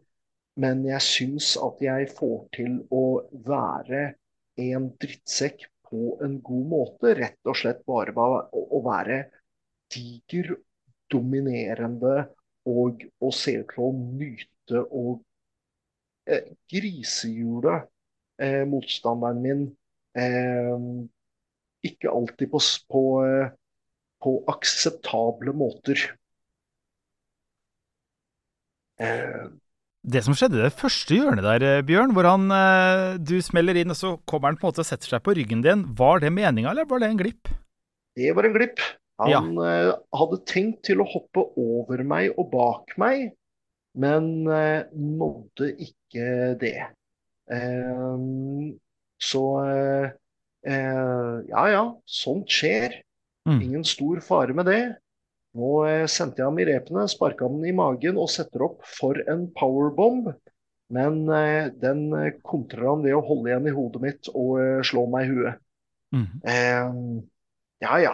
[0.59, 3.05] Men jeg syns at jeg får til å
[3.47, 4.14] være
[4.59, 7.12] en drittsekk på en god måte.
[7.18, 9.20] Rett og slett bare å være
[9.93, 10.57] diger,
[11.09, 12.26] dominerende
[12.68, 15.22] og å se ut til å nyte og
[16.29, 17.79] eh, grisehjule
[18.43, 19.62] eh, motstanderen min.
[20.18, 20.74] Eh,
[21.87, 22.61] ikke alltid på,
[22.91, 23.55] på, eh,
[24.22, 26.03] på akseptable måter.
[28.99, 29.47] Eh,
[30.09, 32.49] det som skjedde i det første hjørnet der, eh, Bjørn, hvor han,
[33.22, 35.64] du smeller inn, og så kommer han på en måte og setter seg på ryggen
[35.64, 37.51] din, var det meninga, eller var det en glipp?
[38.18, 38.83] Det var en glipp.
[39.18, 39.97] Han ja.
[40.14, 43.33] hadde tenkt til å hoppe over meg og bak meg,
[43.99, 46.76] men nådde ikke det.
[49.18, 49.43] Så
[50.67, 52.97] ja ja, sånt skjer.
[53.49, 53.61] Mm.
[53.63, 54.83] Ingen stor fare med det.
[55.59, 55.71] Nå
[56.11, 60.33] sendte jeg ham i repene, sparka den i magen og setter opp for en powerbomb.
[60.93, 61.23] Men
[61.81, 62.03] den
[62.47, 65.65] kontrer han ved å holde igjen i hodet mitt og slå meg i huet.
[66.17, 67.25] Mm.
[67.85, 68.13] ja ja,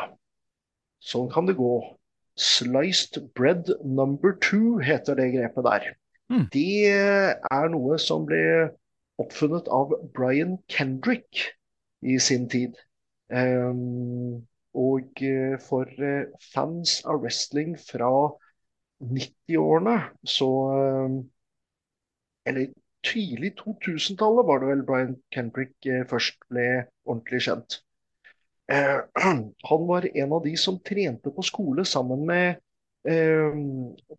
[1.04, 1.74] Sånn kan det gå.
[2.40, 5.90] Sliced bread number two heter det grepet der.
[6.32, 6.46] Mm.
[6.50, 8.40] Det er noe som ble
[9.20, 11.44] oppfunnet av Brian Kendrick
[12.04, 12.76] i sin tid.
[13.32, 14.44] Um,
[14.74, 15.20] og
[15.64, 15.88] for
[16.52, 18.10] fans av wrestling fra
[19.00, 19.94] 90-årene,
[20.26, 20.50] så
[22.44, 22.66] Eller
[23.06, 26.66] tidlig 2000-tallet var det vel Brian Kendrick først ble
[27.06, 27.78] ordentlig kjent.
[28.68, 29.00] Eh,
[29.70, 32.60] han var en av de som trente på skole sammen med
[33.08, 33.58] eh,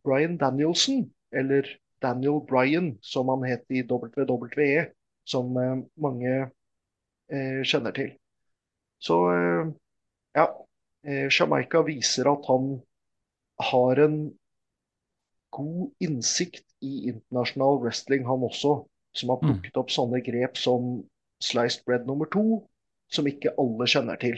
[0.05, 1.69] Brian Danielson, eller
[2.01, 4.85] Daniel Bryan, som han het i WWE,
[5.25, 6.49] som eh, mange eh,
[7.31, 8.11] kjenner til.
[9.05, 9.71] Så eh,
[10.37, 10.45] ja,
[11.07, 12.79] eh, Jamaica viser at han
[13.71, 14.17] har en
[15.55, 18.81] god innsikt i internasjonal wrestling, han også,
[19.15, 19.45] som har mm.
[19.47, 20.97] plukket opp sånne grep som
[21.43, 22.65] sliced bread nummer to,
[23.11, 24.37] som ikke alle kjenner til.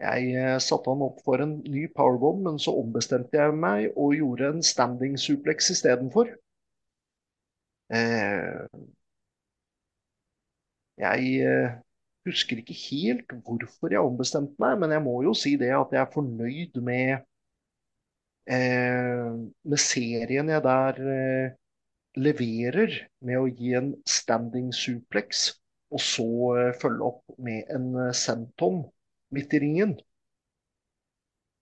[0.00, 4.16] Jeg eh, satte han opp for en ny powerbomb, men så ombestemte jeg meg og
[4.16, 6.32] gjorde en standing suplex istedenfor.
[7.92, 8.64] Eh,
[11.00, 11.78] jeg eh,
[12.28, 16.02] husker ikke helt hvorfor jeg ombestemte meg, men jeg må jo si det at jeg
[16.02, 17.24] er fornøyd med,
[18.50, 19.30] eh,
[19.64, 21.56] med serien jeg der eh,
[22.18, 25.48] leverer med å gi en standing suplex
[25.90, 26.28] og så
[26.60, 28.82] eh, følge opp med en eh, senton
[29.34, 29.96] midt i ringen.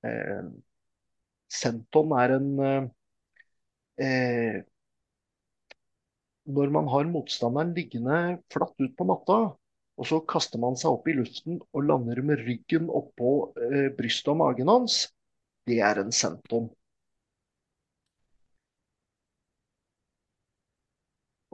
[0.06, 0.48] Eh,
[1.60, 2.50] senton er en
[3.98, 4.60] eh,
[6.48, 9.38] Når man har motstanderen liggende flatt ut på matta,
[9.98, 13.32] og så kaster man seg opp i luften og lander med ryggen oppå
[13.68, 15.02] eh, brystet og magen hans,
[15.68, 16.70] det er en sentom.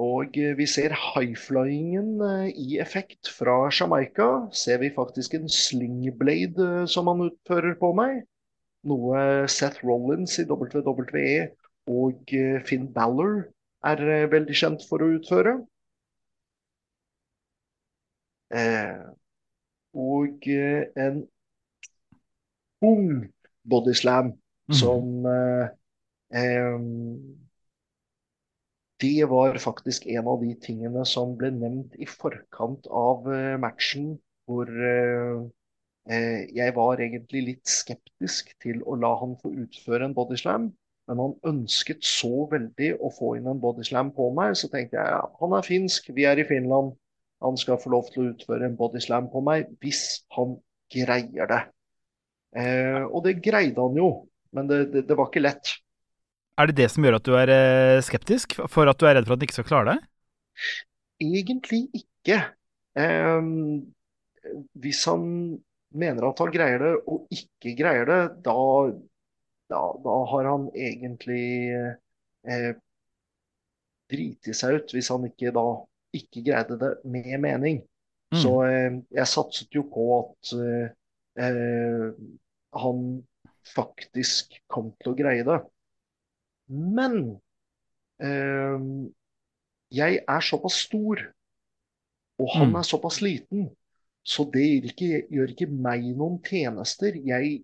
[0.02, 4.48] Og eh, vi ser highflyingen eh, i effekt fra Jamaica.
[4.50, 8.24] Ser vi faktisk en slingblade eh, som han utfører på meg.
[8.84, 11.54] Noe Seth Rollins i WWE
[11.88, 12.32] og
[12.68, 13.46] Finn Balor
[13.84, 15.58] er veldig kjent for å utføre.
[19.94, 21.16] og en
[22.86, 23.08] ung
[23.66, 24.74] bodyslam mm.
[24.78, 25.72] som eh,
[29.02, 33.26] det var faktisk en av de tingene som ble nevnt i forkant av
[33.60, 34.14] matchen,
[34.46, 34.70] hvor
[36.06, 40.70] jeg var egentlig litt skeptisk til å la han få utføre en bodyslam.
[41.10, 45.16] Men han ønsket så veldig å få inn en bodyslam på meg, så tenkte jeg
[45.16, 46.94] ja, han er finsk, vi er i Finland.
[47.44, 50.56] Han skal få lov til å utføre en bodyslam på meg hvis han
[50.94, 51.62] greier det.
[53.10, 54.10] og det greide han jo,
[54.54, 55.74] men det, det, det var ikke lett.
[56.54, 58.54] Er det det som gjør at du er eh, skeptisk?
[58.70, 60.10] For at du er redd for at han ikke skal klare det?
[61.24, 62.38] Egentlig ikke.
[62.94, 63.48] Eh,
[64.84, 65.24] hvis han
[65.94, 68.54] mener at han greier det, og ikke greier det, da,
[69.70, 72.70] da, da har han egentlig eh,
[74.12, 74.94] driti seg ut.
[74.94, 75.66] Hvis han ikke da
[76.14, 77.82] ikke greide det med mening.
[78.34, 78.40] Mm.
[78.42, 80.54] Så eh, jeg satset jo på at
[81.40, 82.10] eh,
[82.84, 83.04] han
[83.74, 85.60] faktisk kom til å greie det.
[86.68, 87.18] Men
[88.22, 88.88] eh,
[89.94, 91.22] jeg er såpass stor,
[92.40, 92.78] og han mm.
[92.80, 93.68] er såpass liten,
[94.24, 97.16] så det gjør ikke, gjør ikke, meg noen tjenester.
[97.28, 97.60] Jeg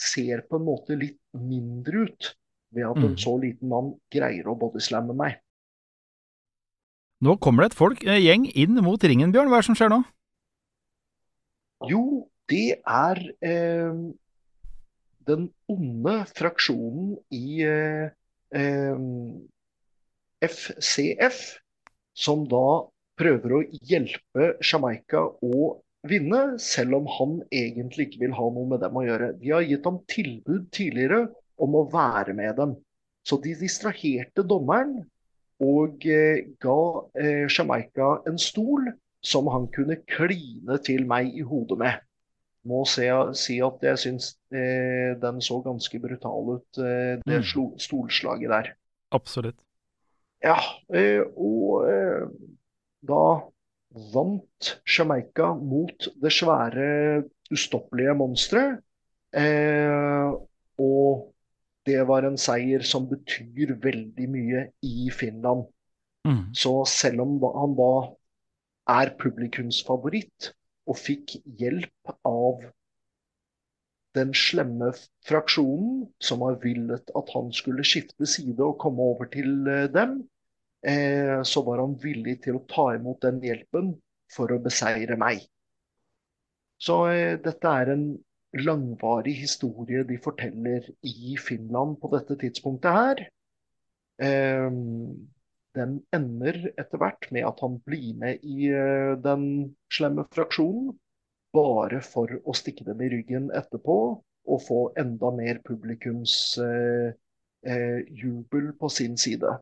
[0.00, 2.32] ser på en måte litt mindre ut
[2.74, 3.06] ved at mm.
[3.08, 5.38] en så liten mann greier å bodyslamme meg.
[7.24, 9.50] Nå kommer det et folk, en gjeng inn mot ringen, Bjørn.
[9.50, 10.02] Hva er det som skjer nå?
[11.90, 12.02] Jo,
[12.50, 13.98] det er eh,
[15.28, 18.10] den onde fraksjonen i eh,
[20.46, 21.42] FCF,
[22.18, 22.68] som da
[23.18, 25.68] prøver å hjelpe Jamaica å
[26.10, 29.32] vinne, selv om han egentlig ikke vil ha noe med dem å gjøre.
[29.40, 31.26] De har gitt ham tilbud tidligere
[31.60, 32.74] om å være med dem.
[33.26, 35.02] Så de distraherte dommeren
[35.64, 36.80] og eh, ga
[37.18, 38.92] eh, Jamaica en stol
[39.24, 42.04] som han kunne kline til meg i hodet med
[42.68, 43.06] må se,
[43.38, 47.78] si at jeg syns eh, den så ganske brutal ut, eh, det mm.
[47.80, 48.72] stolslaget der.
[49.14, 49.60] Absolutt.
[50.44, 50.58] Ja,
[50.94, 52.26] eh, og eh,
[53.08, 53.22] da
[54.12, 58.82] vant Jamaica mot det svære, ustoppelige monsteret.
[59.36, 60.28] Eh,
[60.78, 61.34] og
[61.88, 65.66] det var en seier som betyr veldig mye i Finland.
[66.28, 66.54] Mm.
[66.54, 67.92] Så selv om han da
[68.98, 70.52] er publikumsfavoritt,
[70.88, 72.62] og fikk hjelp av
[74.16, 74.88] den slemme
[75.28, 80.22] fraksjonen som har villet at han skulle skifte side og komme over til eh, dem,
[80.86, 83.94] eh, så var han villig til å ta imot den hjelpen
[84.32, 85.42] for å beseire meg.
[86.78, 88.06] Så eh, dette er en
[88.58, 93.26] langvarig historie de forteller i Finland på dette tidspunktet her.
[94.22, 94.70] Eh,
[95.78, 99.44] den ender etter hvert med at han blir med i uh, den
[99.92, 100.96] slemme fraksjonen.
[101.56, 103.98] Bare for å stikke dem i ryggen etterpå
[104.48, 107.14] og få enda mer publikumsjubel
[107.64, 109.54] eh, eh, på sin side.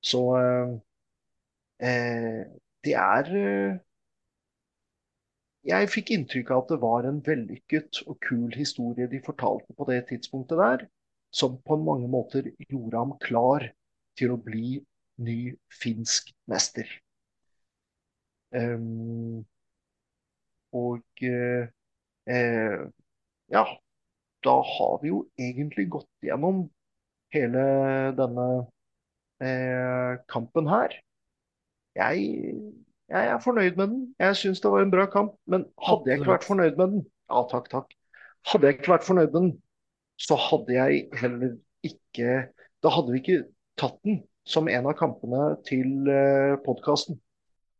[0.00, 0.22] Så
[2.84, 3.30] det er
[5.70, 9.86] Jeg fikk inntrykk av at det var en vellykket og kul historie de fortalte på
[9.90, 10.86] det tidspunktet der,
[11.30, 13.66] som på mange måter gjorde ham klar
[14.16, 14.80] til å bli
[15.20, 15.38] ny
[15.82, 16.88] finsk mester.
[18.50, 19.44] Um,
[20.74, 21.68] og uh,
[22.30, 22.82] uh,
[23.54, 23.64] ja,
[24.46, 26.64] da har vi jo egentlig gått gjennom
[27.34, 27.64] hele
[28.18, 28.46] denne
[29.44, 30.94] uh, kampen her.
[31.98, 32.26] Jeg,
[33.10, 34.02] jeg, er fornøyd med den.
[34.20, 35.34] Jeg syns det var en bra kamp.
[35.50, 37.92] Men hadde jeg ikke vært fornøyd med den Ja, takk, takk.
[38.50, 39.50] Hadde jeg ikke vært fornøyd med den,
[40.20, 42.46] så hadde jeg heller ikke
[42.80, 43.42] Da hadde vi ikke
[43.80, 47.18] tatt den som en av kampene til eh, podkasten.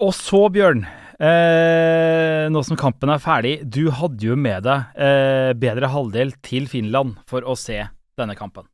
[0.01, 0.85] Og så, Bjørn,
[1.21, 6.69] eh, nå som kampen er ferdig, du hadde jo med deg eh, bedre halvdel til
[6.71, 7.83] Finland for å se
[8.21, 8.69] denne kampen.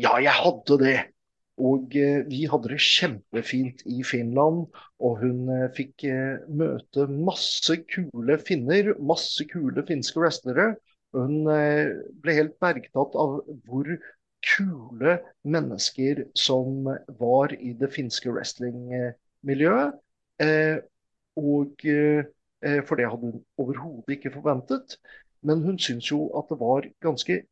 [0.00, 0.96] Ja, jeg hadde det.
[1.62, 4.64] Og eh, vi hadde det kjempefint i Finland.
[5.02, 10.72] Og hun eh, fikk eh, møte masse kule finner, masse kule finske wrestlere.
[11.12, 13.34] Hun ble helt bergtatt av
[13.68, 13.88] hvor
[14.48, 16.86] kule mennesker som
[17.18, 19.98] var i det finske wrestlingmiljøet.
[21.36, 21.84] Og
[22.88, 24.96] For det hadde hun overhodet ikke forventet.
[25.44, 27.42] Men hun syntes jo at det var ganske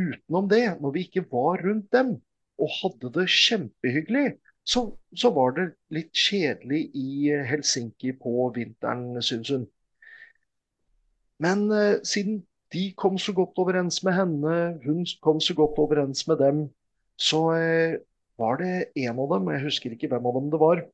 [0.00, 2.16] utenom det, når vi ikke var rundt dem
[2.60, 4.34] og hadde det kjempehyggelig,
[4.66, 4.84] så,
[5.16, 9.66] så var det litt kjedelig i Helsinki på vinteren, syns hun.
[11.40, 12.42] Men eh, siden
[12.74, 16.62] de kom så godt overens med henne, hun kom så godt overens med dem.
[17.18, 17.98] Så eh,
[18.38, 20.84] var det en av dem, jeg husker ikke hvem av dem det var.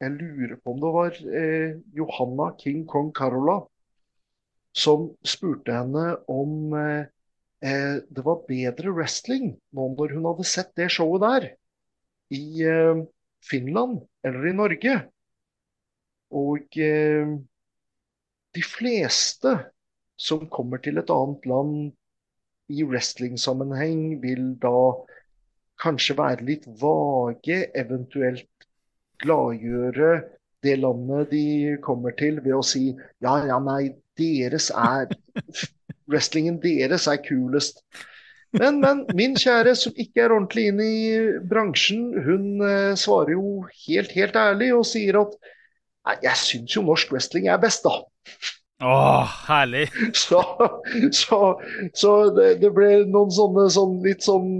[0.00, 3.64] Jeg lurer på om det var eh, Johanna King Kong Carola
[4.76, 7.08] som spurte henne om eh,
[7.64, 11.48] eh, det var bedre wrestling nå når hun hadde sett det showet der
[12.36, 13.04] i eh,
[13.46, 14.96] Finland eller i Norge.
[16.34, 17.36] Og eh,
[18.56, 19.54] de fleste
[20.16, 21.76] som kommer til et annet land
[22.72, 24.72] i wrestlingsammenheng, vil da
[25.78, 28.66] kanskje være litt vage, eventuelt
[29.22, 30.10] gladgjøre
[30.64, 32.88] det landet de kommer til ved å si
[33.22, 35.12] ja, ja, nei, deres er
[36.10, 37.82] Wrestlingen deres er kulest.
[38.56, 41.08] Men, men min kjære, som ikke er ordentlig inne i
[41.50, 45.36] bransjen, hun eh, svarer jo helt, helt ærlig og sier at
[46.06, 47.96] Nei, jeg syns jo norsk wrestling er best, da.
[48.86, 49.88] Å, herlig.
[50.26, 50.42] Så,
[51.16, 51.38] så,
[51.96, 54.50] så det, det, ble noen sånne sånn litt sånn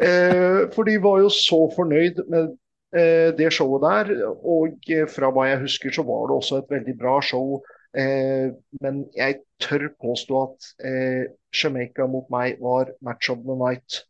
[0.00, 2.54] eh, For de var jo så fornøyd med
[2.96, 4.12] eh, det showet der.
[4.40, 7.60] Og eh, fra hva jeg husker, så var det også et veldig bra show.
[7.94, 8.50] Eh,
[8.82, 14.00] men jeg tør påstå at eh, Jamaica mot meg var match of the night.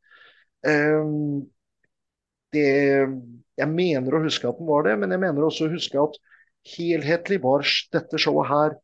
[0.65, 1.11] Eh,
[2.55, 2.69] det,
[3.59, 6.17] jeg mener å huske at den var det, men jeg mener også å huske at
[6.75, 8.79] helhetlig var dette showet her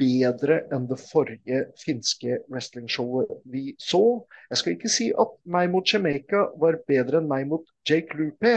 [0.00, 4.02] bedre enn det forrige finske wrestlingshowet vi så.
[4.48, 8.54] Jeg skal ikke si at meg mot Jamaica var bedre enn meg mot Jake Lupe.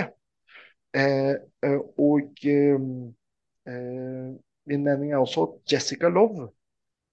[0.93, 1.33] Eh,
[1.65, 2.87] eh, og eh,
[3.67, 4.31] eh,
[4.69, 6.49] min mening er også at Jessica Love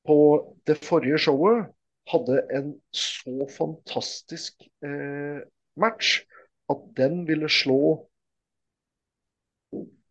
[0.07, 0.19] på
[0.67, 1.67] det forrige showet
[2.11, 5.43] hadde en så fantastisk eh,
[5.81, 6.23] match
[6.71, 8.07] at den ville slå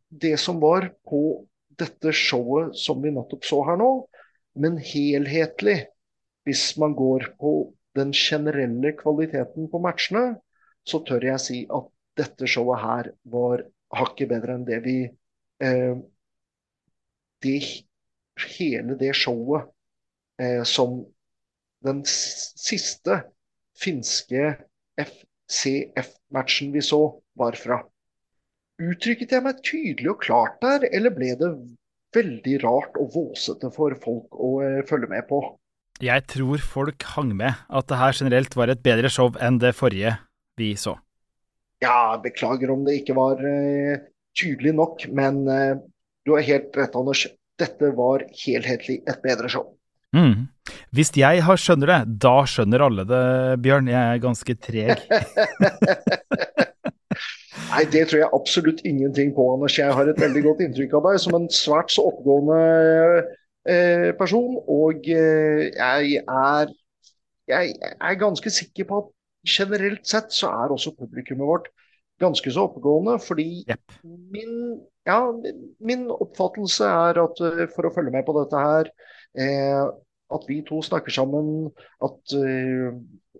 [0.10, 1.22] det som var på
[1.80, 3.90] dette showet som vi nettopp så her nå,
[4.60, 5.84] men helhetlig.
[6.48, 7.54] Hvis man går på
[7.98, 10.40] den generelle kvaliteten på matchene,
[10.88, 13.64] så tør jeg si at dette showet her var
[13.96, 16.00] hakket bedre enn det vi eh,
[17.44, 17.62] det,
[18.40, 19.68] Hele det showet
[20.40, 21.02] eh, som
[21.84, 23.18] den siste
[23.80, 24.54] finske
[25.00, 27.02] FCF-matchen vi så,
[27.40, 27.82] var fra.
[28.80, 31.52] Uttrykket jeg meg tydelig og klart der, eller ble det
[32.16, 35.42] veldig rart og våsete for folk å eh, følge med på?
[36.00, 39.74] Jeg tror folk hang med at det her generelt var et bedre show enn det
[39.76, 40.16] forrige
[40.60, 40.96] vi så.
[41.84, 44.00] Ja, beklager om det ikke var eh,
[44.40, 45.80] tydelig nok, men uh,
[46.30, 47.26] du har helt rett, Anders.
[47.60, 49.68] Dette var helhetlig et bedre show.
[50.16, 50.48] Mm.
[50.96, 53.26] Hvis jeg har skjønner det, da skjønner alle det,
[53.66, 53.90] Bjørn.
[53.92, 55.04] Jeg er ganske treg.
[57.70, 59.78] Nei, det tror jeg absolutt ingenting på, Anders.
[59.78, 62.60] Jeg har et veldig godt inntrykk av deg som en svært så oppgående
[63.70, 64.58] eh, person.
[64.66, 66.74] Og eh, jeg, er,
[67.52, 69.12] jeg er ganske sikker på at
[69.50, 71.70] generelt sett så er også publikummet vårt
[72.20, 73.20] ganske så oppegående.
[73.22, 73.84] Fordi yep.
[74.04, 74.80] min,
[75.10, 75.20] ja,
[75.84, 78.92] min oppfattelse er at uh, for å følge med på dette her,
[79.38, 79.88] eh,
[80.30, 81.70] at vi to snakker sammen,
[82.06, 82.98] at eh,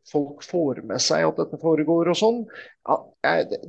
[0.10, 2.40] folk får med seg at dette foregår og sånn.
[2.88, 2.98] Ja,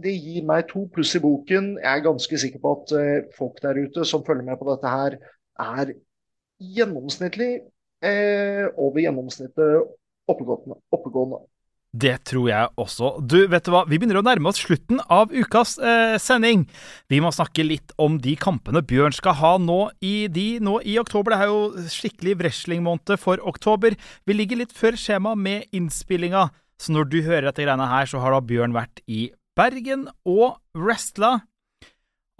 [0.00, 1.74] det gir meg to pluss i boken.
[1.82, 4.94] Jeg er ganske sikker på at eh, folk der ute som følger med på dette
[4.94, 5.18] her,
[5.60, 5.92] er
[6.60, 7.50] gjennomsnittlig
[8.04, 9.90] uh, over gjennomsnittet
[10.30, 10.76] oppegående.
[10.92, 11.40] oppegående.
[11.90, 13.16] Det tror jeg også.
[13.26, 13.82] Du, vet du hva?
[13.90, 16.68] Vi begynner å nærme oss slutten av ukas eh, sending.
[17.10, 20.94] Vi må snakke litt om de kampene Bjørn skal ha nå i, de, nå i
[21.02, 21.34] oktober.
[21.34, 23.96] Det er jo skikkelig wrestlingmåned for oktober.
[24.22, 26.46] Vi ligger litt før skjema med innspillinga,
[26.80, 29.26] så når du hører dette greiene her, så har da Bjørn vært i
[29.58, 31.40] Bergen og wrestla.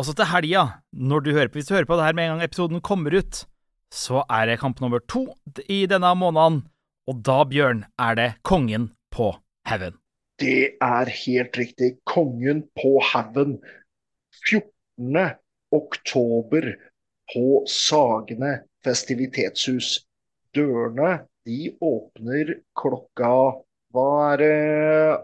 [0.01, 0.63] Også til helga,
[0.95, 3.19] når du hører på, hvis du hører på det her med en gang episoden kommer
[3.19, 3.43] ut,
[3.91, 5.27] så er det kamp nummer to
[5.67, 6.63] i denne måneden.
[7.11, 9.31] Og da, Bjørn, er det kongen på
[9.69, 9.99] haugen.
[10.41, 11.95] Det er helt riktig.
[12.09, 13.59] Kongen på haugen.
[14.49, 15.37] 14.
[15.77, 16.73] oktober
[17.35, 19.99] på Sagene festivitetshus.
[20.57, 23.35] Dørene de åpner klokka
[23.91, 24.55] Hva er det,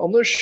[0.02, 0.32] Anders?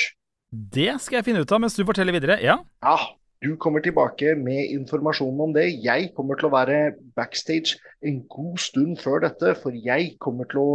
[0.49, 2.39] Det skal jeg finne ut av mens du forteller videre.
[2.41, 2.57] Ja.
[2.83, 2.97] ja.
[3.43, 5.67] Du kommer tilbake med informasjonen om det.
[5.83, 10.61] Jeg kommer til å være backstage en god stund før dette, for jeg kommer til
[10.63, 10.71] å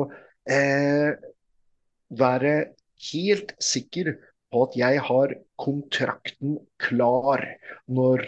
[0.46, 1.16] eh,
[2.10, 2.54] være
[3.10, 4.14] helt sikker
[4.50, 7.44] på at jeg har kontrakten klar
[7.86, 8.26] når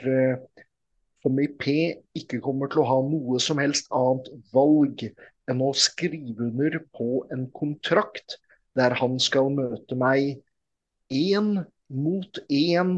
[1.27, 5.05] MIP eh, ikke kommer til å ha noe som helst annet valg
[5.51, 8.39] enn å skrive under på en kontrakt
[8.79, 10.41] der han skal møte meg
[11.13, 11.55] én
[11.93, 12.97] mot én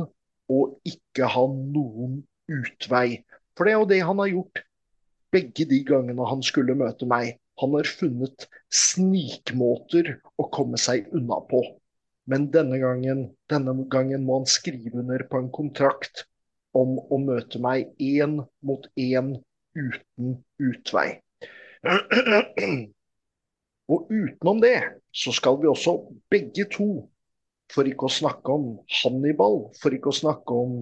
[0.53, 2.21] og ikke ha noen
[2.53, 3.25] utvei.
[3.57, 4.63] For det er jo det han har gjort
[5.35, 7.35] begge de gangene han skulle møte meg.
[7.63, 11.63] Han har funnet snikmåter å komme seg unna på.
[12.31, 16.25] Men denne gangen, denne gangen må han skrive under på en kontrakt
[16.75, 19.37] om å møte meg én mot én
[19.77, 21.21] uten utvei.
[23.93, 24.79] Og utenom det
[25.15, 25.99] så skal vi også
[26.33, 26.89] begge to,
[27.73, 28.67] for ikke å snakke om
[29.03, 30.75] Hannibal, for ikke å snakke om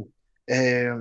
[0.47, 0.95] eh,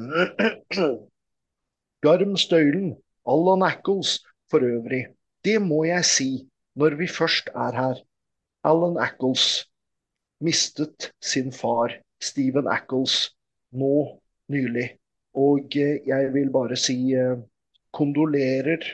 [2.05, 2.95] Garm Støylen,
[3.29, 4.17] Allan Ackles
[4.49, 5.05] for øvrig,
[5.45, 6.31] det må jeg si
[6.77, 7.99] når vi først er her.
[8.63, 9.65] Alan Ackles
[10.41, 13.31] mistet sin far, Stephen Ackles,
[13.71, 14.21] nå
[14.51, 14.87] nylig.
[15.37, 17.39] Og eh, jeg vil bare si eh,
[17.95, 18.85] kondolerer.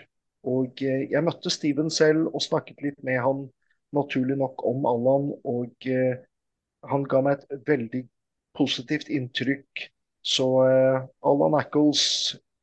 [0.47, 3.47] Og eh, jeg møtte Steven selv og snakket litt med han
[3.95, 5.85] naturlig nok om Allan, og
[6.91, 8.01] han ga meg et veldig
[8.59, 9.85] positivt inntrykk.
[10.19, 10.43] Så
[11.23, 12.01] Allan Ackles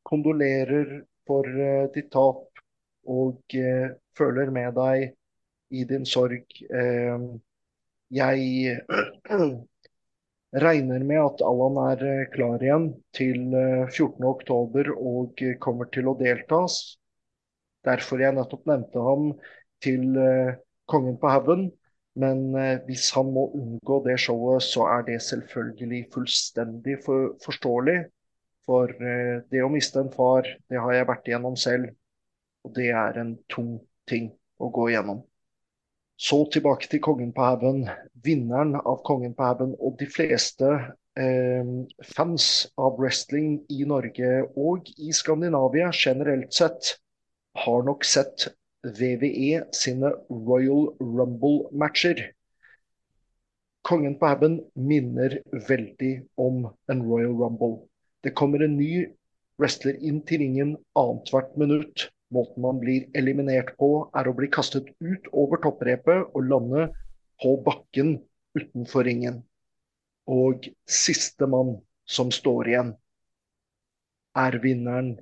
[0.04, 1.48] kondolerer for
[1.96, 2.53] ditt tap
[3.10, 5.12] og eh, føler med deg
[5.74, 6.44] i din sorg.
[6.70, 7.28] Eh,
[8.14, 8.76] jeg
[10.64, 16.98] regner med at Allan er eh, klar igjen til 14.10 og kommer til å deltas.
[17.84, 19.32] Derfor jeg nettopp nevnte ham
[19.84, 20.14] til
[20.88, 21.66] Kongen på haugen.
[22.14, 22.54] Men
[22.86, 27.96] hvis han må unngå det showet, så er det selvfølgelig fullstendig for, forståelig.
[28.68, 28.92] For
[29.50, 31.90] det å miste en far, det har jeg vært igjennom selv.
[32.64, 33.76] Og det er en tung
[34.08, 35.22] ting å gå igjennom.
[36.16, 37.88] Så tilbake til Kongen på haugen.
[38.24, 40.68] Vinneren av Kongen på haugen og de fleste
[41.18, 41.72] eh,
[42.14, 42.46] fans
[42.78, 46.94] av wrestling i Norge og i Skandinavia generelt sett
[47.64, 48.48] har nok sett
[48.84, 52.30] VVE sine Royal Rumble-matcher.
[53.84, 57.82] Kongen på haugen minner veldig om en Royal Rumble.
[58.24, 59.04] Det kommer en ny
[59.60, 62.08] wrestler inn til ringen annethvert minutt.
[62.34, 66.88] Måten man blir eliminert på, er å bli kastet ut over topprepet og lande
[67.42, 68.16] på bakken
[68.58, 69.42] utenfor ringen.
[70.26, 71.76] Og siste mann
[72.08, 72.94] som står igjen,
[74.34, 75.18] er vinneren.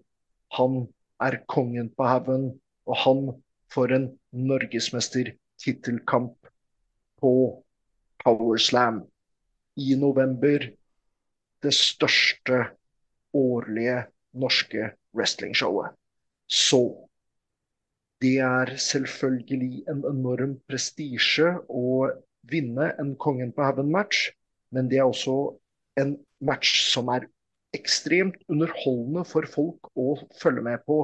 [0.57, 0.89] Han
[1.23, 3.21] er kongen på haugen, og han
[3.73, 6.37] får en norgesmestertittelkamp
[7.21, 7.33] på
[8.23, 9.03] Powerslam
[9.77, 10.73] i november.
[11.63, 12.67] Det største
[13.37, 15.93] årlige norske wrestlingshowet.
[16.53, 16.83] Så
[18.23, 22.11] det er selvfølgelig en enorm prestisje å
[22.53, 24.29] vinne en Kongen på haugen-match,
[24.75, 25.37] men det er også
[26.01, 27.25] en match som er
[27.77, 30.99] ekstremt underholdende for folk å følge med på.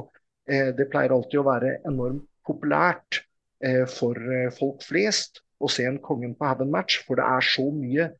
[0.49, 3.23] Eh, det pleier alltid å være enormt populært
[3.65, 7.65] eh, for eh, folk flest å se en Kongen på haugen-match, for det er så
[7.73, 8.11] mye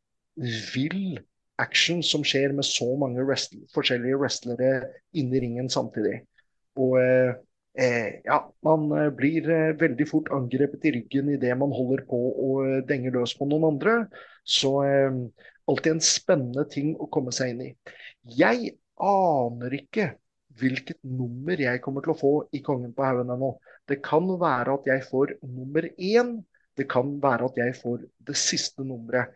[0.74, 1.20] vill
[1.62, 4.74] action som skjer med så mange wrestler, forskjellige wrestlere
[5.20, 6.24] inni ringen samtidig.
[6.78, 7.32] Og eh,
[7.80, 9.50] eh, ja, man eh, blir
[9.80, 12.52] veldig fort angrepet i ryggen idet man holder på å
[12.90, 13.98] denge løs på noen andre.
[14.44, 14.76] Så
[15.70, 17.74] alltid en spennende ting å komme seg inn i.
[18.40, 20.12] Jeg aner ikke
[20.60, 23.54] hvilket nummer jeg kommer til å få i Kongen på haugen ennå.
[23.88, 26.40] Det kan være at jeg får nummer én.
[26.76, 29.32] Det kan være at jeg får det siste nummeret.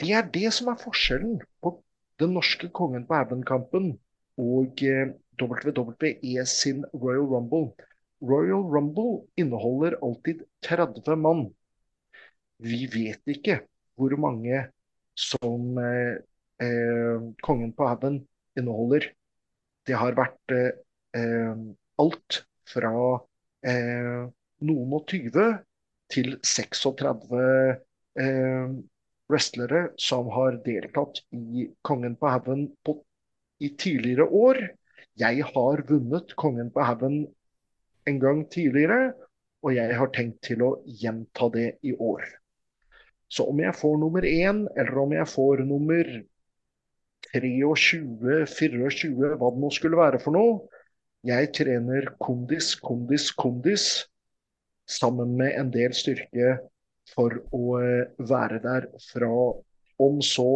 [0.00, 1.76] Det er det som er forskjellen på
[2.18, 3.92] den norske Kongen på haugen-kampen
[4.40, 4.80] og
[5.40, 7.72] WWE sin Royal Rumble.
[8.22, 11.48] Royal Rumble inneholder alltid 30 mann.
[12.58, 13.60] Vi vet ikke
[13.98, 14.64] hvor mange
[15.18, 16.16] som eh,
[16.62, 18.22] eh, Kongen på haugen
[18.58, 19.10] inneholder.
[19.86, 21.52] Det har vært eh,
[22.00, 22.94] alt fra
[23.66, 24.24] eh,
[24.64, 25.48] noen og tyve
[26.12, 27.42] til 36
[28.22, 28.74] eh,
[29.30, 32.68] wrestlere som har deltatt i Kongen på haugen
[33.60, 34.60] i tidligere år.
[35.20, 37.26] Jeg har vunnet Kongen på haugen
[38.08, 39.14] en gang tidligere,
[39.62, 42.24] og jeg har tenkt til å gjenta det i år.
[43.30, 46.10] Så om jeg får nummer én, eller om jeg får nummer
[47.34, 50.82] 23, 24, hva det nå skulle være for noe
[51.24, 54.04] Jeg trener kondis, kondis, kondis
[54.84, 56.58] sammen med en del styrke
[57.14, 59.30] for å eh, være der fra
[60.04, 60.50] om så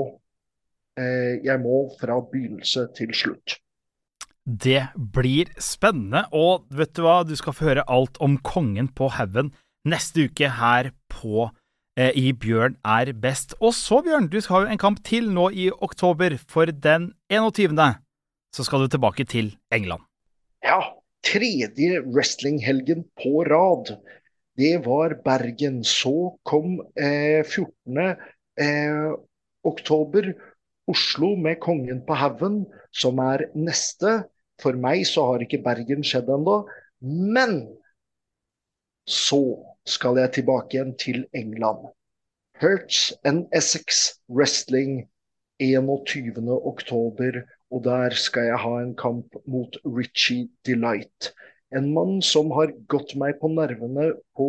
[0.98, 3.58] jeg må fra begynnelse til slutt.
[4.48, 9.10] Det blir spennende, og vet du hva, du skal få høre alt om Kongen på
[9.12, 9.52] haugen
[9.88, 11.48] neste uke her på
[11.98, 13.54] eh, i Bjørn er best.
[13.60, 17.76] Og så, Bjørn, du skal ha en kamp til nå i oktober, for den 21.
[18.54, 20.04] så skal du tilbake til England.
[20.64, 20.80] Ja,
[21.24, 23.94] tredje wrestlinghelgen på rad.
[24.58, 25.84] Det var Bergen.
[25.84, 27.98] Så kom eh, 14.
[28.58, 29.12] Eh,
[29.68, 30.32] oktober
[30.88, 32.62] Oslo med Kongen på haugen,
[32.92, 34.22] som er neste.
[34.62, 36.62] For meg så har ikke Bergen skjedd ennå.
[37.00, 37.60] Men
[39.08, 39.42] så
[39.88, 41.86] skal jeg tilbake igjen til England.
[42.58, 45.06] Hertz and Essex Wrestling
[45.62, 47.44] 21.10.
[47.70, 51.32] Og der skal jeg ha en kamp mot Richie Delight.
[51.76, 54.46] En mann som har gått meg på nervene, på,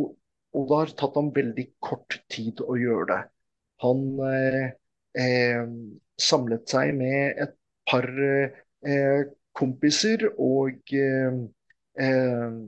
[0.56, 3.24] og det har tatt ham veldig kort tid å gjøre det.
[3.84, 4.70] Han eh,
[5.20, 5.66] eh,
[6.24, 7.56] samlet seg med et
[7.90, 9.24] par eh,
[9.58, 11.40] kompiser, og eh,
[12.00, 12.60] eh,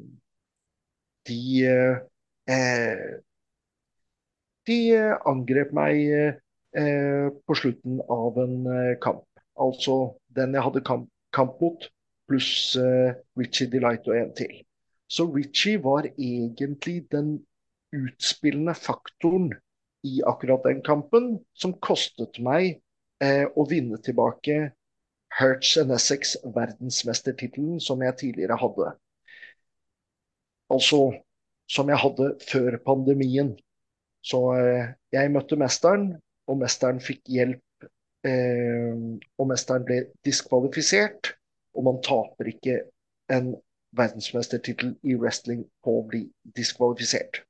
[1.27, 1.41] de
[4.69, 4.77] De
[5.25, 6.35] angrep meg
[7.49, 8.67] på slutten av en
[9.01, 9.23] kamp.
[9.57, 9.95] Altså
[10.37, 11.87] den jeg hadde kamp, kamp mot,
[12.29, 12.77] pluss
[13.41, 14.53] Richie Delight og en til.
[15.09, 17.39] Så Richie var egentlig den
[17.91, 19.49] utspillende faktoren
[20.05, 22.77] i akkurat den kampen som kostet meg
[23.23, 24.71] eh, å vinne tilbake
[25.37, 28.93] Hertz and Essex verdensmestertittelen som jeg tidligere hadde.
[30.71, 31.03] Altså
[31.71, 33.53] som jeg hadde før pandemien.
[34.25, 36.11] Så eh, jeg møtte mesteren,
[36.49, 37.87] og mesteren fikk hjelp.
[38.27, 38.97] Eh,
[39.39, 41.31] og mesteren ble diskvalifisert,
[41.77, 42.81] og man taper ikke
[43.31, 43.53] en
[43.97, 46.25] verdensmestertittel i wrestling på å bli
[46.57, 47.41] diskvalifisert.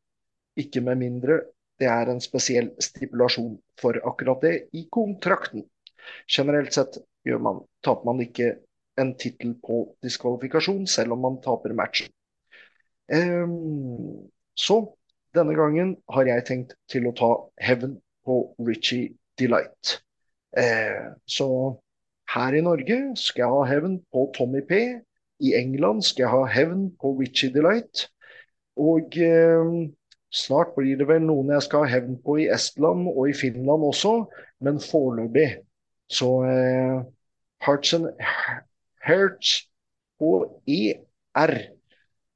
[0.61, 1.41] Ikke med mindre
[1.81, 5.65] det er en spesiell stipulasjon for akkurat det i kontrakten.
[6.29, 6.99] Generelt sett
[7.41, 8.55] man, taper man ikke
[9.01, 12.11] en tittel på diskvalifikasjon, selv om man taper matchen.
[13.11, 14.83] Um, så
[15.35, 17.31] denne gangen har jeg tenkt til å ta
[17.63, 19.97] hevn på Richie Delight.
[20.57, 21.47] Uh, så
[22.31, 24.81] her i Norge skal jeg ha hevn på Tommy P.
[25.41, 28.05] I England skal jeg ha hevn på Richie Delight.
[28.79, 29.81] Og uh,
[30.31, 33.83] snart blir det vel noen jeg skal ha hevn på i Estland og i Finland
[33.87, 34.13] også,
[34.63, 35.49] men foreløpig
[36.11, 37.01] så eh,
[37.65, 38.09] Hearts and
[39.05, 39.67] Hertz
[40.19, 41.55] og ER.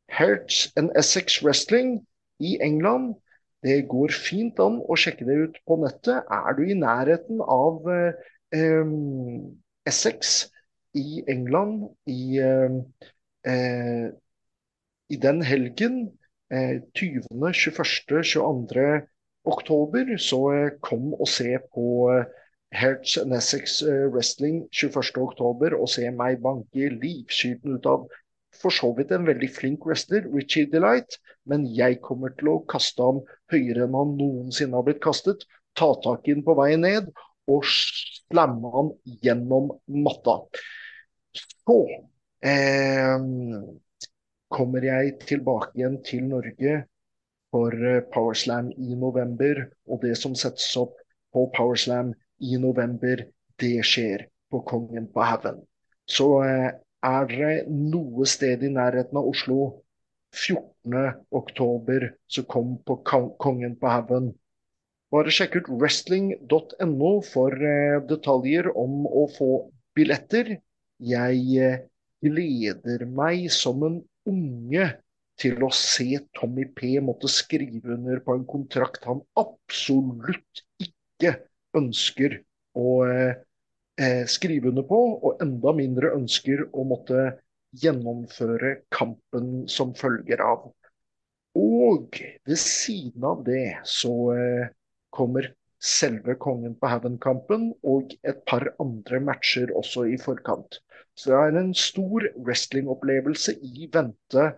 [0.09, 2.05] Hertz and Essex Wrestling
[2.39, 3.15] i England.
[3.63, 6.27] Det går fint an å sjekke det ut på nettet.
[6.29, 8.91] Er du i nærheten av eh,
[9.89, 10.35] Essex
[10.95, 14.05] i England i, eh,
[15.09, 15.97] i den helgen,
[16.51, 19.01] 20., 21., 22.
[19.45, 22.25] oktober, så eh, kom og se på eh,
[22.75, 28.07] Hertz Nessex Essex eh, Wrestling 21.10 og se meg banke livskyten ut av
[28.55, 33.03] for så vidt en veldig flink wrestler, Richie Delight, men jeg kommer til å kaste
[33.03, 35.43] ham høyere enn han noensinne har blitt kastet,
[35.75, 37.09] ta tak i ham på vei ned
[37.51, 38.93] og slamme ham
[39.25, 39.73] gjennom
[40.05, 40.37] matta.
[41.35, 41.79] Så
[42.47, 43.19] eh,
[44.53, 46.83] kommer jeg tilbake igjen til Norge
[47.53, 50.97] for eh, Powerslam i november, og det som settes opp
[51.33, 52.13] på Powerslam
[52.43, 53.25] i november,
[53.61, 55.61] det skjer på Kongen på haugen.
[56.09, 56.71] Så eh,
[57.05, 59.59] er dere noe sted i nærheten av Oslo
[60.35, 64.33] 14.10, så kom på Kongen på haugen.
[65.13, 69.51] Bare sjekk ut wrestling.no for eh, detaljer om å få
[69.95, 70.57] billetter.
[70.99, 71.71] Jeg
[72.23, 73.97] gleder meg som en
[74.29, 74.87] unge
[75.39, 76.07] til å se
[76.37, 81.35] Tommy P måtte skrive under på en kontrakt han absolutt ikke
[81.75, 82.39] ønsker
[82.79, 83.33] å eh,
[83.99, 87.27] eh, skrive under på, og enda mindre ønsker å måtte
[87.75, 90.69] gjennomføre kampen som følger av.
[91.59, 94.71] Og ved siden av det så eh,
[95.15, 95.51] kommer
[95.85, 100.79] selve Kongen på haugen-kampen og et par andre matcher også i forkant.
[101.15, 104.49] Så det er en stor wrestlingopplevelse i vente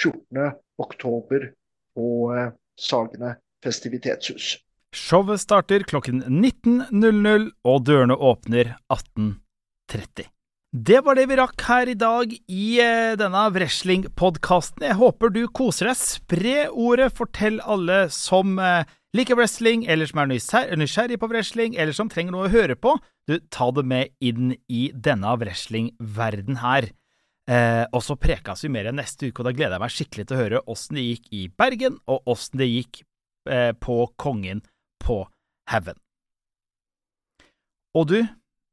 [0.00, 1.50] 14.10
[1.96, 4.56] på eh, Sagene festivitetshus.
[4.96, 10.30] Showet starter klokken 19.00, og dørene åpner 18.30.
[10.76, 14.84] Det var det vi rakk her i dag i eh, denne wrestling-podkasten.
[14.88, 16.00] Jeg håper du koser deg.
[16.00, 20.30] Spre ordet, fortell alle som eh, liker wrestling, eller som er
[20.78, 22.96] nysgjerrig på wrestling, eller som trenger noe å høre på.
[23.28, 26.90] Du, ta det med inn i denne wrestling-verden her.
[27.46, 30.36] Eh, og så prekes vi mer neste uke, og da gleder jeg meg skikkelig til
[30.36, 33.04] å høre åssen det gikk i Bergen, og åssen det gikk
[33.50, 34.64] eh, på Kongen
[35.02, 35.20] på
[35.70, 36.00] haugen.
[37.96, 38.18] Og du,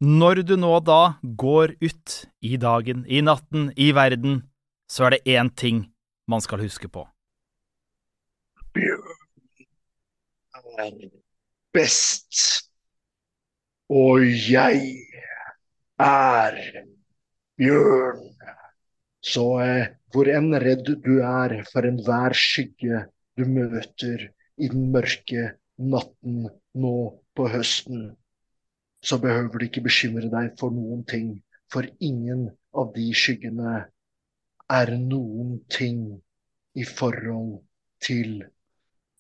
[0.04, 4.42] når du nå da går ut i dagen, i natten, i verden,
[4.90, 5.86] så er det én ting
[6.28, 7.06] man skal huske på.
[8.74, 9.14] Bjørn
[10.80, 11.10] er
[11.74, 12.70] best,
[13.90, 14.82] og jeg
[16.00, 16.60] er
[17.58, 18.24] bjørn.
[19.24, 23.06] Så eh, hvor enn redd du er for enhver skygge
[23.38, 24.28] du møter
[24.60, 26.44] i den mørke natten
[26.78, 26.98] nå
[27.34, 28.12] på høsten,
[29.04, 31.40] så behøver du ikke bekymre deg for noen ting.
[31.72, 33.80] For ingen av de skyggene
[34.74, 36.04] er noen ting
[36.78, 37.58] i forhold
[38.04, 38.44] til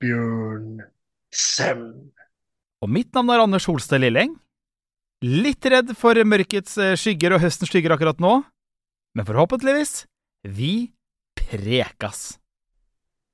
[0.03, 0.81] Bjørn
[1.33, 1.83] Sem.
[2.83, 4.35] Og mitt navn er Anders Holstad Lilleng.
[5.23, 8.41] Litt redd for mørkets eh, skygger og høstens skygger akkurat nå,
[9.15, 10.03] men forhåpentligvis
[10.43, 10.91] vi
[11.39, 12.42] prekas.